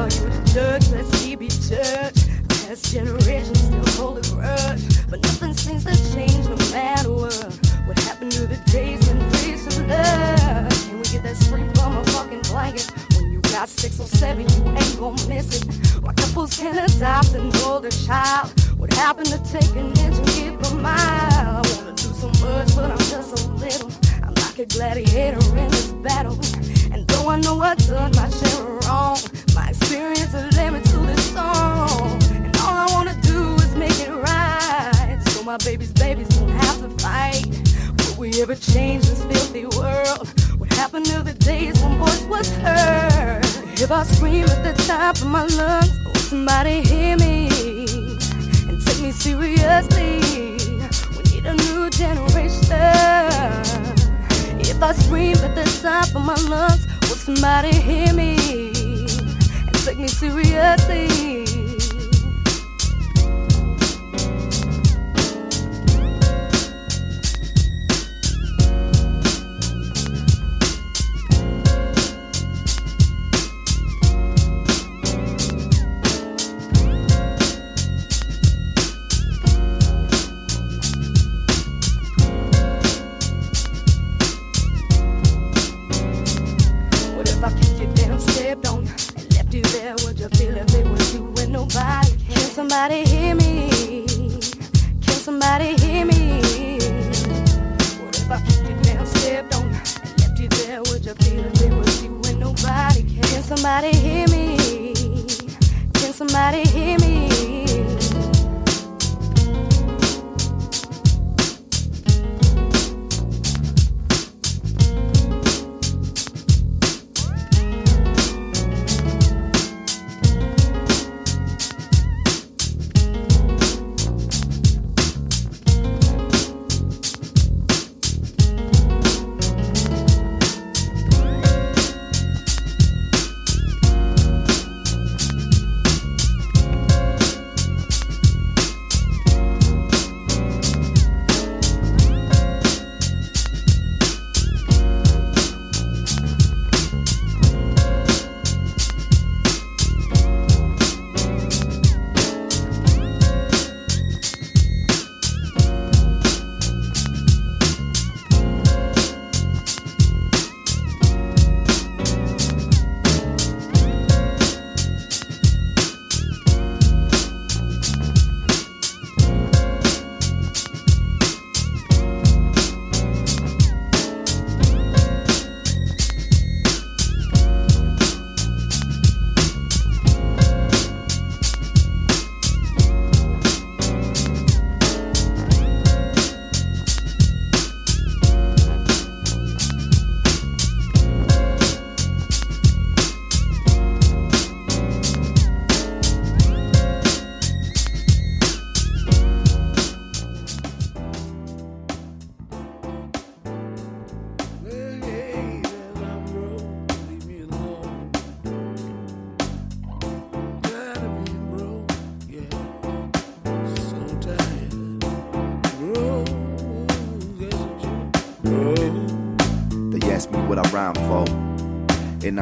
Are 0.07 0.09
you 0.09 0.43
judge? 0.53 0.89
Let's 0.91 1.09
see 1.17 1.35
be 1.35 1.49
judged. 1.49 2.29
Past 2.47 2.93
generations 2.93 3.59
still 3.59 3.85
hold 3.99 4.17
a 4.19 4.29
grudge, 4.31 4.81
but 5.09 5.21
nothing 5.21 5.53
seems 5.53 5.83
to 5.83 5.95
change 6.13 6.47
no 6.47 6.55
matter 6.71 7.11
what. 7.11 7.59
What 7.85 7.99
happened 7.99 8.31
to 8.33 8.47
the 8.47 8.55
days 8.71 9.05
when 9.09 9.19
peace 9.31 9.67
and 9.75 9.89
love? 9.89 10.71
Can 10.87 10.97
we 10.97 11.03
get 11.03 11.23
that 11.23 11.35
spring 11.35 11.69
from 11.75 11.97
a 11.97 12.05
fucking 12.05 12.39
blanket? 12.43 12.89
When 13.17 13.33
you 13.33 13.41
got 13.41 13.67
six 13.67 13.99
or 13.99 14.07
seven, 14.07 14.47
you 14.47 14.71
ain't 14.71 14.97
gonna 14.97 15.27
miss 15.27 15.61
it. 15.61 16.01
Why 16.01 16.13
couples 16.13 16.57
can 16.57 16.77
adopt 16.77 17.33
an 17.33 17.53
older 17.65 17.91
child? 17.91 18.53
What 18.77 18.93
happened 18.93 19.27
to 19.27 19.39
take 19.43 19.75
an 19.75 19.87
inch 19.87 20.15
and 20.15 20.27
give 20.27 20.71
a 20.71 20.75
mile? 20.75 21.59
I 21.59 21.75
wanna 21.75 21.93
do 21.95 22.13
so 22.15 22.27
much, 22.45 22.73
but 22.77 22.91
I'm 22.91 22.97
just 23.11 23.35
so 23.35 23.51
little. 23.55 23.91
I'm 24.23 24.33
like 24.35 24.59
a 24.59 24.65
gladiator 24.67 25.43
in 25.57 25.69
this 25.69 25.91
battle. 26.03 26.39
And 26.93 27.05
though 27.07 27.27
I 27.29 27.41
know 27.41 27.59
I've 27.59 27.77
done 27.87 28.11
my 28.15 28.29
share 28.29 28.63
of 28.63 28.85
wrong, 28.85 29.17
my 29.57 29.69
experience 29.69 30.33
is 30.33 30.55
limit 30.55 30.83
to 30.85 30.97
this 31.09 31.33
song. 31.33 32.21
And 32.45 32.55
all 32.57 32.75
I 32.85 32.87
wanna 32.95 33.15
do 33.23 33.55
is 33.65 33.73
make 33.75 33.99
it 34.07 34.13
right. 34.29 35.19
So 35.29 35.43
my 35.43 35.57
babies 35.57 35.91
won't 36.37 36.51
have 36.63 36.77
to 36.83 36.89
fight. 37.03 37.47
Will 37.97 38.15
we 38.21 38.41
ever 38.41 38.55
change 38.55 39.03
this 39.09 39.23
filthy 39.29 39.65
world? 39.77 40.25
What 40.59 40.71
happened 40.73 41.07
to 41.07 41.23
the 41.23 41.33
days 41.33 41.75
when 41.81 41.97
heard? 42.65 43.45
If 43.85 43.91
I 43.91 44.03
scream 44.03 44.45
at 44.55 44.61
the 44.67 44.75
top 44.83 45.15
of 45.23 45.29
my 45.37 45.45
lungs, 45.61 45.93
will 46.05 46.25
somebody 46.31 46.81
hear 46.81 47.17
me 47.17 47.35
and 48.67 48.77
take 48.85 49.01
me 49.05 49.11
seriously? 49.11 50.11
We 51.15 51.21
need 51.31 51.45
a 51.53 51.55
new 51.65 51.89
generation. 52.01 52.69
If 54.71 54.79
I 54.89 54.91
scream 54.93 55.37
at 55.47 55.53
the 55.55 55.65
top 55.81 56.07
of 56.15 56.23
my 56.31 56.39
lungs, 56.53 56.83
will 57.07 57.21
somebody 57.27 57.73
hear 57.73 58.13
me 58.13 58.66
take 59.87 59.99
me 59.99 60.07
seriously? 60.09 61.46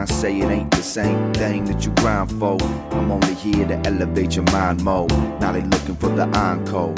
Say 0.06 0.40
it 0.40 0.50
ain't 0.50 0.72
the 0.72 0.82
same 0.82 1.34
thing 1.34 1.66
that 1.66 1.86
you 1.86 1.92
grind 1.96 2.32
for. 2.40 2.58
I'm 2.92 3.12
only 3.12 3.34
here 3.34 3.68
to 3.68 3.76
elevate 3.86 4.36
your 4.36 4.46
mind 4.46 4.84
more. 4.84 5.08
Now 5.40 5.52
they 5.52 5.62
looking 5.62 5.96
for 5.96 6.10
the 6.10 6.26
encore. 6.38 6.96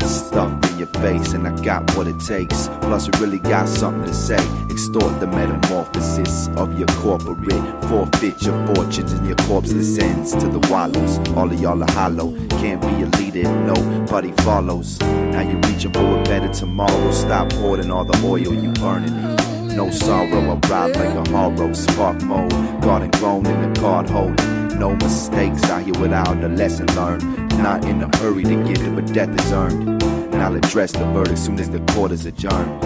Stuff 0.00 0.70
in 0.70 0.78
your 0.78 0.88
face, 1.00 1.32
and 1.32 1.46
I 1.46 1.64
got 1.64 1.96
what 1.96 2.06
it 2.06 2.18
takes. 2.20 2.68
Plus, 2.82 3.08
it 3.08 3.20
really 3.20 3.38
got 3.38 3.68
something 3.68 4.04
to 4.04 4.14
say. 4.14 4.38
Extort 4.70 5.20
the 5.20 5.26
metamorphosis 5.26 6.48
of 6.56 6.78
your 6.78 6.88
corporate. 6.88 7.84
Forfeit 7.84 8.40
your 8.42 8.66
fortunes 8.74 9.12
and 9.12 9.26
your 9.26 9.36
corpseless 9.36 10.00
ends 10.00 10.32
to 10.32 10.48
the 10.48 10.60
wallows. 10.70 11.18
All 11.36 11.50
of 11.50 11.60
y'all 11.60 11.82
are 11.82 11.92
hollow. 11.92 12.36
Can't 12.60 12.80
be 12.80 13.02
a 13.02 13.06
leader 13.18 13.48
if 13.48 13.66
nobody 13.66 14.32
follows. 14.42 14.98
Now 15.00 15.40
you're 15.40 15.60
reaching 15.70 15.92
for 15.92 16.20
a 16.20 16.22
better 16.24 16.48
tomorrow. 16.48 17.10
Stop 17.10 17.52
hoarding 17.54 17.90
all 17.90 18.04
the 18.04 18.18
oil 18.24 18.54
you 18.54 18.72
burning. 18.72 19.35
No 19.76 19.90
sorrow, 19.90 20.40
I 20.52 20.68
ride 20.70 20.96
like 20.96 21.28
a 21.28 21.30
horror. 21.30 21.74
Spark 21.74 22.22
mode, 22.22 22.50
garden 22.80 23.10
grown 23.10 23.44
in 23.44 23.74
the 23.74 23.78
card 23.78 24.08
holder. 24.08 24.42
No 24.74 24.96
mistakes 24.96 25.62
out 25.64 25.82
here 25.82 25.92
without 26.00 26.42
a 26.42 26.48
lesson 26.48 26.86
learned. 26.96 27.22
Not 27.58 27.84
in 27.84 28.02
a 28.02 28.16
hurry 28.16 28.42
to 28.44 28.56
get 28.64 28.80
it, 28.80 28.94
but 28.94 29.12
death 29.12 29.38
is 29.38 29.52
earned. 29.52 30.02
And 30.02 30.36
I'll 30.36 30.56
address 30.56 30.92
the 30.92 31.04
verdict 31.12 31.38
soon 31.38 31.60
as 31.60 31.68
the 31.68 31.80
court 31.92 32.10
is 32.12 32.24
adjourned. 32.24 32.82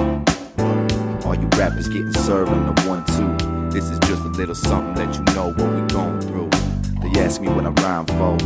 All 1.25 1.37
you 1.37 1.47
rappers 1.57 1.87
getting 1.87 2.13
served 2.13 2.51
on 2.51 2.75
the 2.75 2.83
one 2.89 3.05
two. 3.15 3.71
This 3.71 3.89
is 3.89 4.01
just 4.01 4.23
a 4.23 4.29
little 4.31 4.57
something 4.57 4.95
that 4.95 5.15
you 5.15 5.23
know 5.37 5.53
what 5.53 5.73
we 5.73 5.87
going 5.95 6.21
through. 6.23 6.51
They 7.09 7.21
ask 7.21 7.41
me 7.41 7.51
what 7.51 7.67
I 7.67 7.71
rhyme 7.71 8.07
for. 8.07 8.37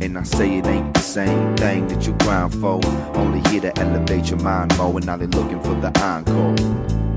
And 0.00 0.16
I 0.16 0.22
say 0.22 0.58
it 0.58 0.66
ain't 0.66 0.94
the 0.94 1.00
same 1.00 1.56
thing 1.56 1.88
that 1.88 2.06
you 2.06 2.12
grind 2.20 2.54
for. 2.54 2.78
Only 3.16 3.40
here 3.50 3.62
to 3.62 3.76
elevate 3.80 4.30
your 4.30 4.38
mind 4.38 4.78
more. 4.78 4.96
And 4.96 5.06
now 5.06 5.16
they 5.16 5.26
looking 5.26 5.60
for 5.60 5.74
the 5.74 5.90
encore. 6.00 7.07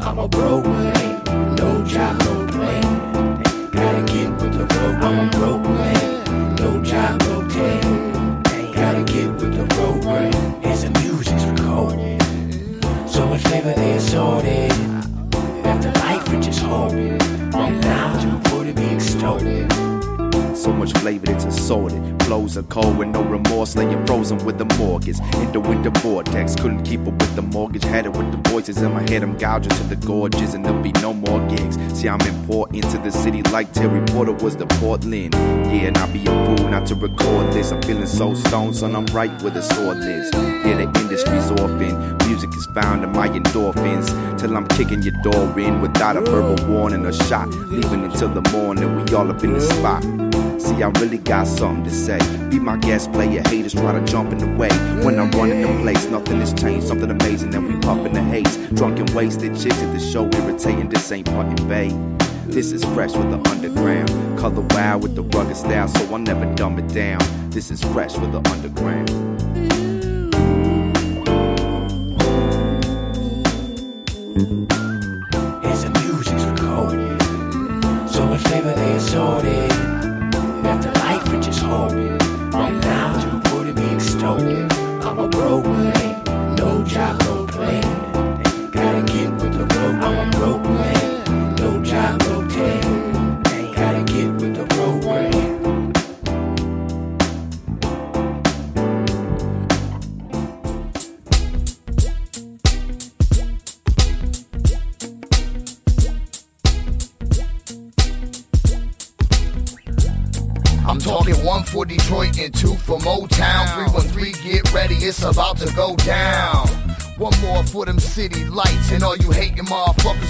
I'm 0.00 0.18
a 0.18 0.28
broke 0.28 0.64
man, 0.64 1.24
no 1.56 1.84
job, 1.84 2.20
no 2.20 2.46
play. 2.46 2.80
Gotta 3.72 4.02
get 4.06 4.30
with 4.40 4.52
the 4.52 4.64
road. 4.76 4.94
I'm 5.02 5.26
a 5.26 5.30
broke 5.32 5.62
man, 5.64 6.54
no 6.54 6.80
job, 6.84 7.20
no 7.22 7.42
play. 7.48 7.80
Gotta 8.72 9.02
get 9.12 9.28
with 9.32 9.56
the 9.56 9.66
program. 9.74 10.32
As 10.64 10.84
the 10.84 10.90
music's 11.00 11.44
recorded, 11.44 12.22
so 13.10 13.26
much 13.26 13.42
flavor 13.42 13.74
they 13.74 13.94
assorted. 13.94 14.70
The 14.70 15.92
life 16.00 16.28
rich 16.30 16.46
as 16.46 16.58
hope. 16.58 16.92
Right 16.92 17.76
now, 17.82 18.20
to 18.20 18.28
report 18.36 18.66
to 18.68 18.72
be 18.72 18.86
extolled. 18.94 19.42
So 20.56 20.72
much 20.72 20.92
flavor 20.98 21.32
it's 21.32 21.44
assorted. 21.44 22.22
Flows 22.22 22.56
are 22.56 22.62
cold 22.64 22.96
with 22.98 23.07
no 23.18 23.24
remorse, 23.28 23.74
laying 23.76 24.04
frozen 24.06 24.38
with 24.44 24.58
the 24.58 24.64
mortgage. 24.76 25.18
In 25.42 25.52
the 25.52 25.60
winter 25.60 25.90
vortex, 25.90 26.54
couldn't 26.54 26.84
keep 26.84 27.00
up 27.00 27.14
with 27.20 27.34
the 27.34 27.42
mortgage. 27.42 27.84
Had 27.84 28.06
it 28.06 28.12
with 28.12 28.30
the 28.30 28.50
voices 28.50 28.78
in 28.78 28.92
my 28.92 29.02
head, 29.10 29.22
I'm 29.22 29.36
gouging 29.36 29.72
to 29.72 29.82
the 29.84 29.96
gorges, 29.96 30.54
and 30.54 30.64
there'll 30.64 30.82
be 30.82 30.92
no 30.92 31.12
more 31.12 31.40
gigs. 31.48 31.76
See, 31.98 32.08
I'm 32.08 32.20
important 32.20 32.84
to 32.90 32.98
the 32.98 33.10
city 33.10 33.42
like 33.44 33.72
Terry 33.72 34.04
Porter 34.06 34.32
was 34.32 34.56
the 34.56 34.66
Portland. 34.80 35.34
Yeah, 35.34 35.88
and 35.88 35.98
I'll 35.98 36.12
be 36.12 36.22
a 36.22 36.56
fool 36.56 36.68
not 36.68 36.86
to 36.86 36.94
record 36.94 37.52
this. 37.52 37.72
I'm 37.72 37.82
feeling 37.82 38.06
so 38.06 38.34
stoned, 38.34 38.76
son, 38.76 38.94
I'm 38.94 39.06
right 39.06 39.30
where 39.42 39.52
the 39.52 39.62
sword 39.62 39.98
is. 39.98 40.30
Yeah, 40.34 40.76
the 40.76 41.00
industry's 41.00 41.50
orphan. 41.50 42.16
Music 42.28 42.50
is 42.54 42.66
bound 42.68 43.02
to 43.02 43.08
my 43.08 43.28
endorphins. 43.28 44.06
Till 44.38 44.56
I'm 44.56 44.68
kicking 44.68 45.02
your 45.02 45.14
door 45.22 45.58
in 45.58 45.80
without 45.80 46.16
a 46.16 46.20
verbal 46.20 46.56
warning 46.68 47.04
or 47.04 47.12
shot. 47.12 47.48
Leaving 47.48 48.04
until 48.04 48.28
the 48.28 48.48
morning, 48.52 48.94
we 48.96 49.14
all 49.14 49.30
up 49.30 49.42
in 49.42 49.54
the 49.54 49.60
spot. 49.60 50.27
See, 50.68 50.82
I 50.82 50.88
really 51.00 51.16
got 51.16 51.46
something 51.46 51.84
to 51.84 51.90
say. 51.90 52.18
Be 52.50 52.58
my 52.58 52.76
guest 52.76 53.10
player, 53.12 53.42
haters 53.48 53.72
try 53.72 53.98
to 53.98 54.04
jump 54.04 54.32
in 54.32 54.38
the 54.38 54.46
way. 54.58 54.68
When 55.02 55.18
I'm 55.18 55.30
running 55.30 55.62
the 55.62 55.68
place, 55.80 56.04
nothing 56.10 56.40
has 56.40 56.52
changed, 56.52 56.88
something 56.88 57.10
amazing, 57.10 57.54
and 57.54 57.66
we 57.66 57.80
puffin' 57.80 58.12
the 58.12 58.22
haze. 58.22 58.56
Drunk 58.74 58.98
and 58.98 59.08
wasted, 59.10 59.58
chicks 59.58 59.78
at 59.78 59.94
the 59.94 59.98
show 59.98 60.28
irritating, 60.34 60.90
this 60.90 61.10
ain't 61.10 61.26
Put-in-Bay. 61.26 61.88
This 62.48 62.72
is 62.72 62.84
fresh 62.84 63.12
with 63.14 63.30
the 63.30 63.40
underground. 63.48 64.10
Color 64.38 64.60
wild 64.70 65.02
with 65.02 65.14
the 65.14 65.22
rugged 65.22 65.56
style, 65.56 65.88
so 65.88 66.04
I'll 66.12 66.18
never 66.18 66.44
dumb 66.54 66.78
it 66.78 66.88
down. 66.88 67.20
This 67.48 67.70
is 67.70 67.82
fresh 67.82 68.14
with 68.18 68.32
the 68.32 68.46
underground. 68.50 69.08
As 75.64 75.82
the 75.82 75.90
music's 76.00 76.44
recorded, 76.44 77.22
so 78.10 78.26
much 78.26 78.42
flavor 78.42 78.74
they 78.74 78.96
assorted. 78.96 79.67
Hope. 81.68 81.92
Right 82.52 82.72
now, 82.80 83.34
report 83.34 83.66
to 83.66 83.74
be 83.74 83.94
extolled. 83.94 84.40
I'm 85.02 85.18
a 85.18 85.28
broke 85.28 85.66
man, 85.66 86.24
no 86.56 86.82
job, 86.84 87.20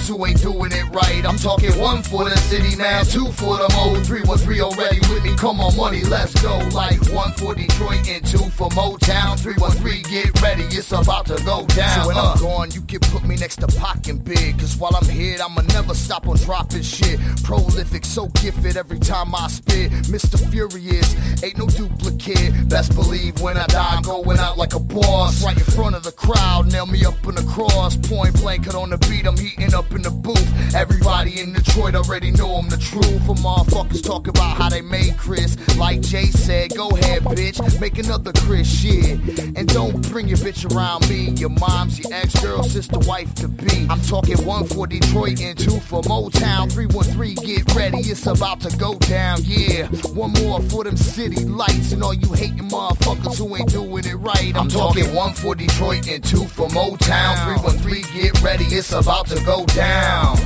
who 0.09 0.25
ain't 0.25 0.41
doing 0.41 0.71
it 0.71 0.89
right. 0.89 1.08
Talking 1.41 1.79
one 1.79 2.03
for 2.03 2.25
the 2.25 2.35
city 2.35 2.75
now, 2.75 3.01
two 3.03 3.31
for 3.31 3.55
them 3.55 3.71
old 3.79 4.05
313 4.05 4.59
already 4.59 4.99
with 5.07 5.23
me. 5.23 5.37
Come 5.37 5.61
on, 5.61 5.73
money, 5.77 6.03
let's 6.03 6.33
go. 6.41 6.57
Like 6.73 6.99
one 7.13 7.31
for 7.31 7.55
Detroit 7.55 8.09
and 8.09 8.25
two 8.25 8.49
for 8.59 8.67
Motown. 8.71 9.39
313, 9.39 10.03
get 10.11 10.41
ready, 10.41 10.63
it's 10.63 10.91
about 10.91 11.27
to 11.27 11.41
go 11.45 11.65
down. 11.67 12.01
So 12.01 12.07
when 12.09 12.17
I'm 12.17 12.25
uh. 12.25 12.35
gone, 12.35 12.71
you 12.71 12.81
can 12.81 12.99
put 12.99 13.23
me 13.23 13.37
next 13.37 13.55
to 13.61 13.67
Pac 13.67 14.09
and 14.09 14.21
Big. 14.21 14.59
Cause 14.59 14.75
while 14.75 14.93
I'm 14.93 15.07
here, 15.07 15.37
I'ma 15.41 15.61
never 15.73 15.93
stop 15.93 16.27
on 16.27 16.35
dropping 16.35 16.81
shit. 16.81 17.17
Prolific, 17.43 18.03
so 18.03 18.27
gifted 18.43 18.75
every 18.75 18.99
time 18.99 19.33
I 19.33 19.47
spit. 19.47 19.91
Mr. 20.11 20.37
Furious, 20.51 21.15
ain't 21.41 21.57
no 21.57 21.67
duplicate. 21.67 22.67
Best 22.67 22.93
believe 22.95 23.39
when 23.39 23.55
I 23.55 23.65
die, 23.67 23.95
I'm 23.95 24.01
going 24.01 24.39
out 24.39 24.57
like 24.57 24.73
a 24.73 24.79
boss. 24.79 25.41
Right 25.41 25.57
in 25.57 25.63
front 25.63 25.95
of 25.95 26.03
the 26.03 26.11
crowd, 26.11 26.69
nail 26.69 26.85
me 26.85 27.05
up 27.05 27.25
in 27.25 27.35
the 27.35 27.43
cross. 27.43 27.95
Point 27.95 28.35
blank, 28.41 28.65
cut 28.65 28.75
on 28.75 28.89
the 28.89 28.97
beat, 28.97 29.25
I'm 29.25 29.37
heating 29.37 29.73
up 29.73 29.89
in 29.93 30.01
the 30.01 30.11
booth. 30.11 30.75
Everybody 30.75 31.28
in 31.37 31.53
Detroit 31.53 31.95
already 31.95 32.31
know 32.31 32.55
I'm 32.55 32.69
the 32.69 32.77
truth. 32.77 33.25
For 33.25 33.35
motherfuckers 33.35 34.03
talk 34.03 34.27
about 34.27 34.57
how 34.57 34.69
they 34.69 34.81
made 34.81 35.17
Chris. 35.17 35.57
Like 35.77 36.01
Jay 36.01 36.25
said, 36.25 36.75
go 36.75 36.89
ahead, 36.89 37.23
bitch, 37.23 37.79
make 37.79 37.97
another 37.97 38.31
Chris 38.33 38.67
shit. 38.67 39.19
And 39.55 39.67
don't 39.67 40.01
bring 40.09 40.27
your 40.27 40.37
bitch 40.37 40.69
around 40.73 41.09
me. 41.09 41.31
Your 41.31 41.49
mom's 41.49 41.99
your 41.99 42.11
ex 42.13 42.39
girl, 42.41 42.63
sister, 42.63 42.99
wife 42.99 43.33
to 43.35 43.47
be. 43.47 43.87
I'm 43.89 44.01
talking 44.01 44.43
one 44.45 44.65
for 44.65 44.87
Detroit 44.87 45.41
and 45.41 45.57
two 45.57 45.79
for 45.79 46.01
Motown. 46.03 46.71
313, 46.71 47.35
get 47.35 47.75
ready, 47.75 47.99
it's 47.99 48.25
about 48.25 48.61
to 48.61 48.75
go 48.77 48.95
down, 48.99 49.39
yeah. 49.43 49.87
One 50.13 50.31
more 50.33 50.61
for 50.63 50.83
them 50.83 50.97
city 50.97 51.45
lights 51.45 51.91
and 51.91 52.03
all 52.03 52.13
you 52.13 52.31
hating 52.33 52.69
motherfuckers 52.69 53.37
who 53.37 53.55
ain't 53.55 53.69
doing 53.69 54.05
it 54.05 54.15
right. 54.15 54.55
I'm 54.55 54.69
talking 54.69 55.13
one 55.13 55.33
for 55.33 55.55
Detroit 55.55 56.07
and 56.07 56.23
two 56.23 56.45
for 56.45 56.67
Motown. 56.69 57.55
313, 57.61 58.21
get 58.21 58.41
ready, 58.41 58.65
it's 58.65 58.91
about 58.91 59.27
to 59.27 59.43
go 59.43 59.65
down. 59.67 60.37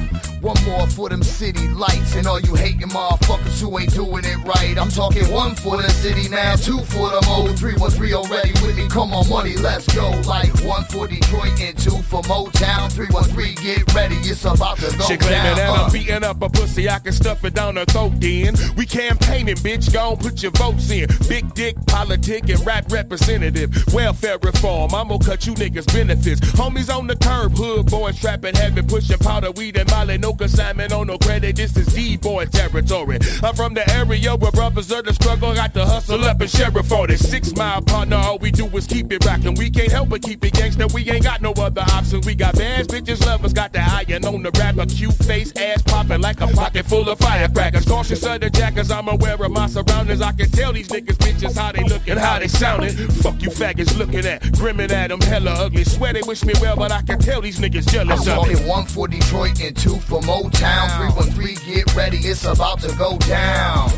One 0.43 0.62
more 0.65 0.73
for 0.96 1.10
them 1.10 1.24
city 1.24 1.68
lights 1.70 2.16
and 2.16 2.28
all 2.28 2.40
you 2.40 2.56
hating 2.56 2.88
motherfuckers 2.90 3.60
who 3.62 3.78
ain't 3.80 3.94
doing 3.94 4.24
it 4.26 4.38
right. 4.44 4.78
I'm 4.78 4.90
talking 4.90 5.30
one 5.32 5.56
for 5.56 5.78
the 5.78 5.90
city 5.90 6.30
now, 6.30 6.56
two 6.56 6.80
for 6.80 7.10
them 7.10 7.24
old 7.30 7.58
313 7.58 8.14
already 8.14 8.52
with 8.62 8.78
me. 8.78 8.88
Come 8.90 9.14
on, 9.14 9.28
money, 9.30 9.56
let's 9.58 9.88
go. 9.94 10.10
Like 10.28 10.52
one 10.64 10.84
for 10.86 11.08
Detroit 11.08 11.60
and 11.62 11.78
two 11.78 12.02
for 12.04 12.22
Motown. 12.24 12.92
313, 12.92 13.56
get 13.64 13.94
ready, 13.94 14.16
it's 14.16 14.46
about 14.46 14.78
to 14.78 14.98
go 14.98 15.06
She 15.06 15.18
down. 15.18 15.30
that 15.58 15.70
Uh. 15.70 15.84
I'm 15.86 15.92
beating 15.92 16.24
up 16.24 16.42
a 16.42 16.50
pussy, 16.50 16.90
I 16.90 17.00
can 17.00 17.14
stuff 17.14 17.44
it 17.46 17.54
down 17.54 17.76
her 17.76 17.86
throat 17.86 18.14
then. 18.20 18.56
We 18.76 18.86
campaigning, 18.86 19.56
bitch, 19.58 19.92
go 19.94 20.12
on, 20.12 20.18
put 20.18 20.42
your 20.42 20.52
votes 20.54 20.90
in. 20.90 21.08
Big 21.28 21.54
dick, 21.54 21.76
politic, 21.88 22.50
and 22.50 22.66
rap 22.66 22.92
representative. 22.92 23.72
Welfare 23.94 24.38
reform, 24.42 24.94
I'm 24.94 25.08
gonna 25.10 25.24
cut 25.24 25.46
you 25.46 25.54
niggas 25.54 25.92
benefits. 25.94 26.42
Homies 26.54 26.94
on 26.96 27.08
the 27.08 27.16
curb, 27.16 27.56
hood 27.56 27.90
boys 27.90 28.20
trapping 28.20 28.56
heavy, 28.56 28.82
pushing 28.82 29.18
powder, 29.20 29.52
weed, 29.52 29.78
and 29.78 29.90
molly. 29.92 30.18
No 30.18 30.34
consignment 30.63 30.93
on 30.93 31.08
no 31.08 31.17
credit, 31.17 31.56
this 31.56 31.76
is 31.76 31.93
D-boy 31.93 32.45
territory. 32.45 33.19
I'm 33.43 33.54
from 33.56 33.73
the 33.73 33.84
area 33.91 34.36
where 34.36 34.52
brothers 34.52 34.91
are 34.91 35.02
the 35.02 35.13
struggle 35.13 35.54
got 35.54 35.73
to 35.73 35.86
hustle 35.86 36.23
up 36.23 36.39
and 36.39 36.49
sheriff 36.49 36.88
for 36.88 37.06
this. 37.08 37.30
Six 37.30 37.54
mile 37.56 37.82
partner, 37.82 38.15
all 38.15 38.38
we 38.39 38.52
do 38.52 38.65
is 38.78 38.88
keep 38.88 39.12
it 39.12 39.26
rockin'. 39.26 39.56
We 39.56 39.69
can't 39.69 39.91
help 39.91 40.10
but 40.10 40.21
keep 40.21 40.43
it 40.45 40.54
gangsta, 40.54 40.91
we 40.93 41.10
ain't 41.10 41.23
got 41.23 41.41
no 41.41 41.52
other 41.52 41.82
options. 41.82 42.26
We 42.26 42.36
got 42.36 42.56
bands, 42.56 42.88
bitches, 42.88 43.26
lovers, 43.26 43.52
got 43.52 43.73
the 43.73 43.82
iron 43.82 44.23
on 44.26 44.43
the 44.43 44.52
rapper. 44.52 44.86
Cute 44.86 45.13
face, 45.13 45.52
ass 45.58 45.82
popping 45.82 46.21
like 46.21 46.39
a 46.39 46.47
pocket 46.47 46.86
full 46.86 47.10
of 47.10 47.19
firecrackers. 47.19 47.86
Cautious 47.86 48.23
of 48.23 48.39
the 48.39 48.49
jackers, 48.49 48.89
I'm 48.89 49.10
aware 49.10 49.36
of 49.36 49.52
my 49.52 49.67
surroundings. 49.67 50.21
I 50.21 50.32
can 50.32 50.49
tell 50.49 50.71
these 50.71 50.88
niggas, 50.88 51.17
bitches, 51.17 51.58
how 51.58 51.71
they 51.73 51.84
looking, 51.84 52.17
how 52.17 52.39
they 52.39 52.47
sounding. 52.47 52.95
Fuck 53.23 53.41
you 53.41 53.49
faggots 53.49 53.97
looking 53.97 54.26
at, 54.26 54.52
grimming 54.54 54.91
at 54.91 55.10
them, 55.10 55.19
hella 55.21 55.52
ugly. 55.52 55.84
Swear 55.84 56.13
they 56.13 56.21
wish 56.21 56.45
me 56.45 56.54
well, 56.62 56.78
but 56.78 56.91
I 56.91 57.02
can 57.02 57.19
tell 57.19 57.41
these 57.41 57.60
niggas 57.60 57.91
jealous 57.91 58.28
I'm 58.28 58.49
of 58.49 58.65
one 58.65 58.86
for 58.86 59.08
Detroit 59.08 59.60
and 59.62 59.76
two 59.76 59.97
for 59.97 60.21
Motown. 60.21 60.53
313, 60.56 61.56
get 61.66 61.96
ready, 61.96 62.18
it's 62.18 62.46
about 62.46 62.80
to 62.82 62.96
go 62.98 63.18
down. 63.20 63.89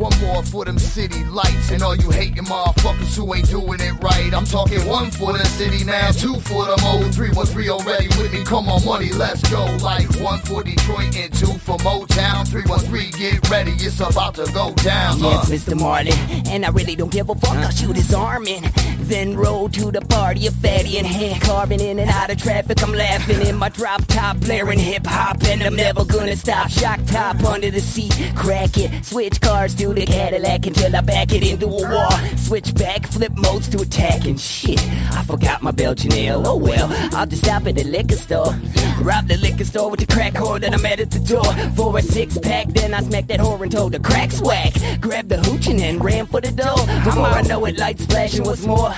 One 0.00 0.18
more 0.22 0.42
for 0.42 0.64
them 0.64 0.78
city 0.78 1.22
lights 1.26 1.70
and 1.70 1.82
all 1.82 1.94
you 1.94 2.10
hating 2.10 2.44
motherfuckers 2.44 3.14
who 3.14 3.34
ain't 3.34 3.50
doing 3.50 3.80
it 3.80 4.02
right. 4.02 4.32
I'm 4.32 4.46
talking 4.46 4.80
one 4.86 5.10
for 5.10 5.34
the 5.34 5.44
city 5.44 5.84
now, 5.84 6.10
two 6.10 6.40
for 6.40 6.64
them 6.64 6.78
old 6.86 7.14
313 7.14 7.68
already 7.68 8.08
with 8.16 8.32
me. 8.32 8.42
Come 8.42 8.70
on, 8.70 8.82
money, 8.86 9.12
let's 9.12 9.46
go. 9.50 9.66
Like 9.82 10.08
one 10.18 10.38
for 10.38 10.64
Detroit 10.64 11.14
and 11.14 11.30
two 11.34 11.52
for 11.58 11.76
Motown. 11.84 12.48
313, 12.48 13.10
get 13.18 13.50
ready, 13.50 13.72
it's 13.72 14.00
about 14.00 14.36
to 14.36 14.50
go 14.54 14.72
down. 14.76 15.22
Uh. 15.22 15.42
it's 15.42 15.50
Mr. 15.50 15.78
Marlin, 15.78 16.14
and 16.48 16.64
I 16.64 16.70
really 16.70 16.96
don't 16.96 17.12
give 17.12 17.28
a 17.28 17.34
fuck. 17.34 17.56
I'll 17.56 17.70
shoot 17.70 17.94
his 17.94 18.14
arm 18.14 18.46
in, 18.46 18.64
then 19.00 19.36
roll 19.36 19.68
to 19.68 19.90
the 19.90 20.00
party, 20.00 20.46
a 20.46 20.50
fatty 20.50 20.96
in 20.96 21.04
hand, 21.04 21.42
carving 21.42 21.80
in 21.80 21.98
and 21.98 22.08
out 22.08 22.30
of 22.30 22.38
traffic. 22.38 22.82
I'm 22.82 22.94
laughing 22.94 23.46
in 23.46 23.54
my 23.54 23.68
drop 23.68 24.06
top, 24.06 24.38
blaring 24.38 24.78
hip 24.78 25.06
hop, 25.06 25.44
and 25.44 25.62
I'm 25.62 25.76
never 25.76 26.06
gonna 26.06 26.36
stop. 26.36 26.70
Shock 26.70 27.04
top 27.04 27.44
under 27.44 27.70
the 27.70 27.82
seat, 27.82 28.14
crack 28.34 28.78
it, 28.78 29.04
switch 29.04 29.42
cars 29.42 29.74
the 29.94 30.06
Cadillac 30.06 30.66
until 30.66 30.94
I 30.94 31.00
back 31.00 31.32
it 31.32 31.42
into 31.42 31.66
a 31.66 31.88
wall. 31.88 32.10
Switch 32.36 32.74
back, 32.74 33.06
flip 33.06 33.32
modes 33.36 33.68
to 33.68 33.80
attack, 33.80 34.24
and 34.24 34.40
shit, 34.40 34.80
I 35.12 35.22
forgot 35.24 35.62
my 35.62 35.70
Belgian 35.70 36.12
ale. 36.12 36.42
Oh 36.46 36.56
well, 36.56 36.88
I'll 37.14 37.26
just 37.26 37.44
stop 37.44 37.66
at 37.66 37.76
the 37.76 37.84
liquor 37.84 38.16
store, 38.16 38.54
rob 39.02 39.28
the 39.28 39.36
liquor 39.38 39.64
store 39.64 39.90
with 39.90 40.00
the 40.00 40.06
crack 40.06 40.34
whore 40.34 40.60
that 40.60 40.74
I 40.74 40.76
met 40.78 41.00
at 41.00 41.10
the 41.10 41.20
door 41.20 41.52
for 41.74 41.96
a 41.98 42.02
six 42.02 42.38
pack. 42.38 42.68
Then 42.68 42.94
I 42.94 43.00
smacked 43.02 43.28
that 43.28 43.40
whore 43.40 43.62
and 43.62 43.72
told 43.72 43.92
the 43.92 44.00
crack 44.00 44.32
swag. 44.32 44.72
Grabbed 45.00 45.28
the 45.28 45.38
hooch 45.38 45.68
and 45.68 46.04
ran 46.04 46.26
for 46.26 46.40
the 46.40 46.50
door. 46.50 46.76
Before 47.04 47.26
I 47.26 47.42
know 47.42 47.64
it, 47.66 47.78
lights 47.78 48.04
flashing 48.06 48.44
what's 48.44 48.66
more. 48.66 48.94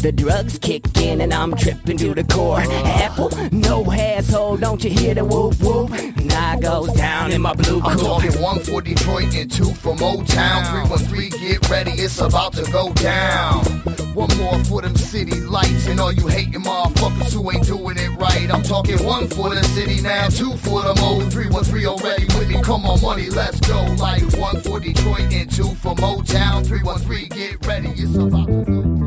The 0.00 0.12
drugs 0.12 0.58
kick 0.58 0.96
in 0.98 1.20
and 1.20 1.32
I'm 1.32 1.54
tripping 1.56 1.98
to 1.98 2.14
the 2.14 2.24
core. 2.24 2.60
Apple, 2.60 3.30
no 3.52 3.90
asshole, 3.92 4.56
don't 4.56 4.82
you 4.82 4.90
hear 4.90 5.14
the 5.14 5.24
whoop 5.24 5.60
whoop? 5.60 5.90
Now 6.24 6.58
goes 6.58 6.92
down 6.94 7.32
in 7.32 7.42
my 7.42 7.54
blue 7.54 7.80
coupe. 7.80 7.90
I'm 7.90 7.98
talking 7.98 8.40
one 8.40 8.60
for 8.60 8.80
Detroit 8.80 9.34
and 9.34 9.50
two 9.50 9.72
for 9.74 9.94
Motown. 10.00 10.64
313, 10.88 11.30
get 11.40 11.68
ready, 11.68 11.90
it's 11.90 12.20
about 12.20 12.54
to 12.54 12.64
go 12.72 12.90
down. 12.94 13.62
One 14.14 14.34
more 14.38 14.64
for 14.64 14.80
them 14.80 14.96
city 14.96 15.38
lights 15.40 15.86
and 15.88 16.00
all 16.00 16.10
you 16.10 16.26
hating 16.26 16.62
motherfuckers 16.62 17.34
who 17.34 17.50
ain't 17.52 17.66
doing 17.66 17.98
it 17.98 18.08
right. 18.16 18.50
I'm 18.50 18.62
talking 18.62 19.04
one 19.04 19.28
for 19.28 19.54
the 19.54 19.62
city 19.62 20.00
now, 20.00 20.28
two 20.28 20.56
for 20.56 20.82
them 20.82 20.98
old 21.04 21.30
313 21.30 21.86
already 21.86 22.24
with 22.24 22.48
me. 22.48 22.62
Come 22.62 22.86
on, 22.86 23.00
money, 23.02 23.28
let's 23.28 23.60
go. 23.60 23.82
Like 23.98 24.22
one 24.38 24.62
for 24.62 24.80
Detroit 24.80 25.32
and 25.32 25.50
two 25.50 25.74
for 25.74 25.94
Motown. 25.96 26.66
313, 26.66 27.28
get 27.28 27.66
ready, 27.66 27.90
it's 27.90 28.16
about 28.16 28.46
to 28.46 28.64
go 28.64 28.99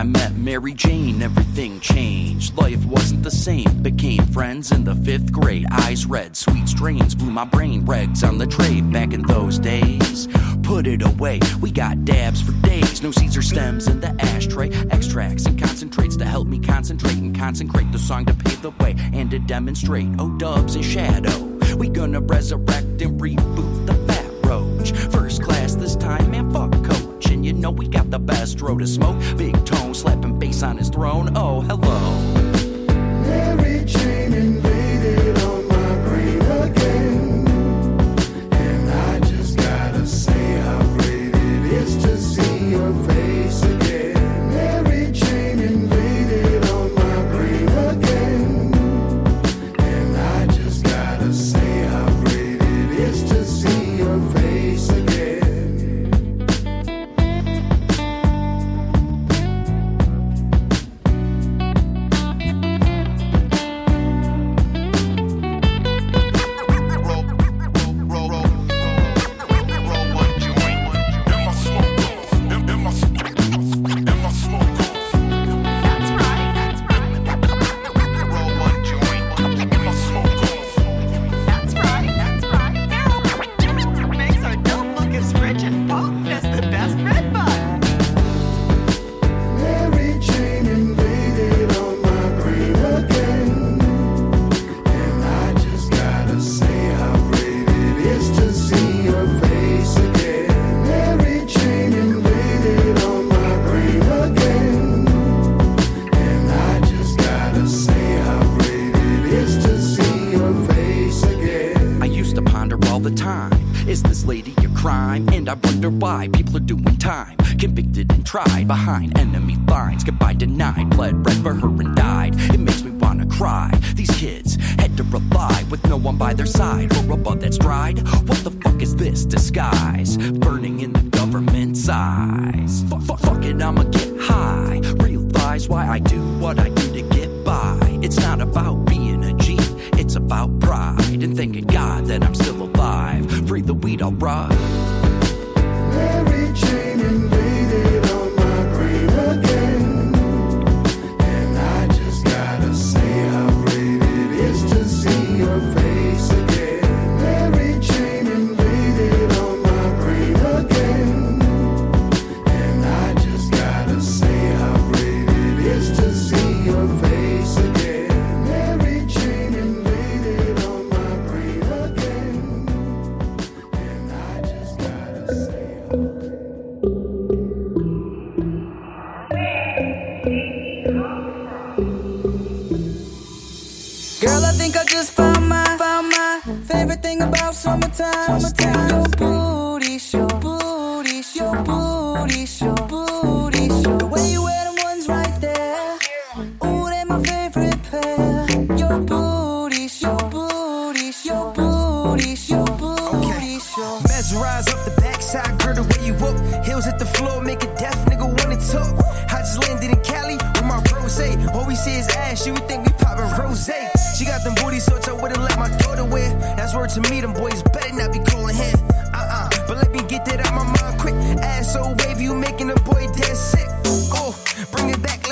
I 0.00 0.02
met 0.02 0.34
Mary 0.34 0.72
Jane, 0.72 1.20
everything 1.20 1.78
changed. 1.78 2.56
Life 2.56 2.82
wasn't 2.86 3.22
the 3.22 3.30
same. 3.30 3.82
Became 3.82 4.24
friends 4.28 4.72
in 4.72 4.82
the 4.82 4.94
fifth 4.94 5.30
grade. 5.30 5.66
Eyes 5.70 6.06
red, 6.06 6.34
sweet 6.34 6.70
strains 6.70 7.14
blew 7.14 7.30
my 7.30 7.44
brain. 7.44 7.84
Regs 7.84 8.26
on 8.26 8.38
the 8.38 8.46
tray 8.46 8.80
back 8.80 9.12
in 9.12 9.20
those 9.20 9.58
days. 9.58 10.26
Put 10.62 10.86
it 10.86 11.02
away. 11.02 11.38
We 11.60 11.70
got 11.70 12.06
dabs 12.06 12.40
for 12.40 12.52
days. 12.66 13.02
No 13.02 13.10
Caesar 13.10 13.42
stems 13.42 13.88
in 13.88 14.00
the 14.00 14.16
ashtray. 14.22 14.70
Extracts 14.90 15.44
and 15.44 15.60
concentrates 15.60 16.16
to 16.16 16.24
help 16.24 16.48
me 16.48 16.58
concentrate 16.60 17.18
and 17.18 17.38
consecrate 17.38 17.92
the 17.92 17.98
song 17.98 18.24
to 18.24 18.32
pave 18.32 18.62
the 18.62 18.70
way 18.80 18.96
and 19.12 19.30
to 19.30 19.38
demonstrate. 19.38 20.08
Oh, 20.18 20.30
dubs 20.38 20.76
and 20.76 20.84
shadow. 20.84 21.38
We 21.76 21.90
gonna 21.90 22.22
resurrect 22.22 23.02
and 23.02 23.20
reboot 23.20 23.69
you 27.50 27.56
know 27.56 27.70
we 27.72 27.88
got 27.88 28.08
the 28.12 28.18
best 28.18 28.60
road 28.60 28.78
to 28.78 28.86
smoke. 28.86 29.16
Big 29.36 29.64
tone 29.66 29.92
slapping 29.92 30.38
bass 30.38 30.62
on 30.62 30.78
his 30.78 30.88
throne. 30.88 31.36
Oh, 31.36 31.60
hello. 31.62 31.98
Mary 33.22 33.84
Jane 33.84 34.59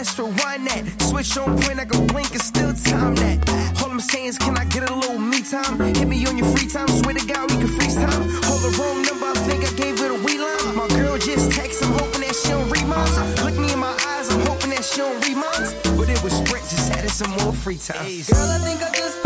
just 0.08 0.18
rewind 0.18 0.66
that. 0.66 0.84
Switch 1.02 1.36
on 1.36 1.60
point, 1.60 1.78
I 1.78 1.84
can 1.84 2.06
blink 2.06 2.30
and 2.32 2.40
still 2.40 2.72
time 2.72 3.14
that. 3.16 3.38
All 3.82 3.90
I'm 3.90 4.00
saying 4.00 4.26
is, 4.26 4.38
can 4.38 4.56
I 4.56 4.64
get 4.64 4.88
a 4.88 4.94
little 4.94 5.18
me 5.18 5.42
time? 5.42 5.78
Hit 5.94 6.08
me 6.08 6.24
on 6.26 6.38
your 6.38 6.48
free 6.56 6.68
time, 6.68 6.88
swear 6.88 7.14
to 7.14 7.26
God, 7.26 7.50
we 7.50 7.56
can 7.58 7.68
FaceTime. 7.68 8.22
Hold 8.44 8.62
the 8.64 8.72
wrong 8.78 9.02
number, 9.02 9.26
I 9.26 9.34
think 9.48 9.64
I 9.64 9.72
gave 9.76 10.00
it 10.00 10.10
a 10.10 10.18
reline. 10.24 10.76
My 10.76 10.88
girl 10.88 11.18
just 11.18 11.52
text, 11.52 11.84
I'm 11.84 11.92
hoping 11.92 12.22
that 12.22 12.34
she 12.34 12.48
don't 12.48 12.70
reminds. 12.70 13.16
Look 13.42 13.56
me 13.56 13.72
in 13.72 13.78
my 13.78 13.94
eyes, 14.08 14.30
I'm 14.32 14.40
hoping 14.46 14.70
that 14.70 14.84
she 14.84 14.98
don't 14.98 15.18
reminds. 15.26 15.74
But 15.96 16.08
it 16.08 16.22
was 16.22 16.32
Sprint, 16.32 16.64
just 16.68 16.92
added 16.92 17.10
some 17.10 17.30
more 17.42 17.52
free 17.52 17.78
time. 17.78 18.04
Girl, 18.06 18.48
I 18.48 18.58
think 18.64 18.82
I 18.82 18.90
just 18.94 19.17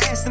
ass 0.00 0.21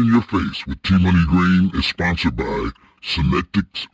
in 0.00 0.06
your 0.06 0.22
face 0.22 0.66
with 0.66 0.82
T 0.82 0.96
Money 0.98 1.24
Green 1.28 1.70
is 1.74 1.86
sponsored 1.86 2.36
by 2.36 2.70
Synectics 3.02 3.86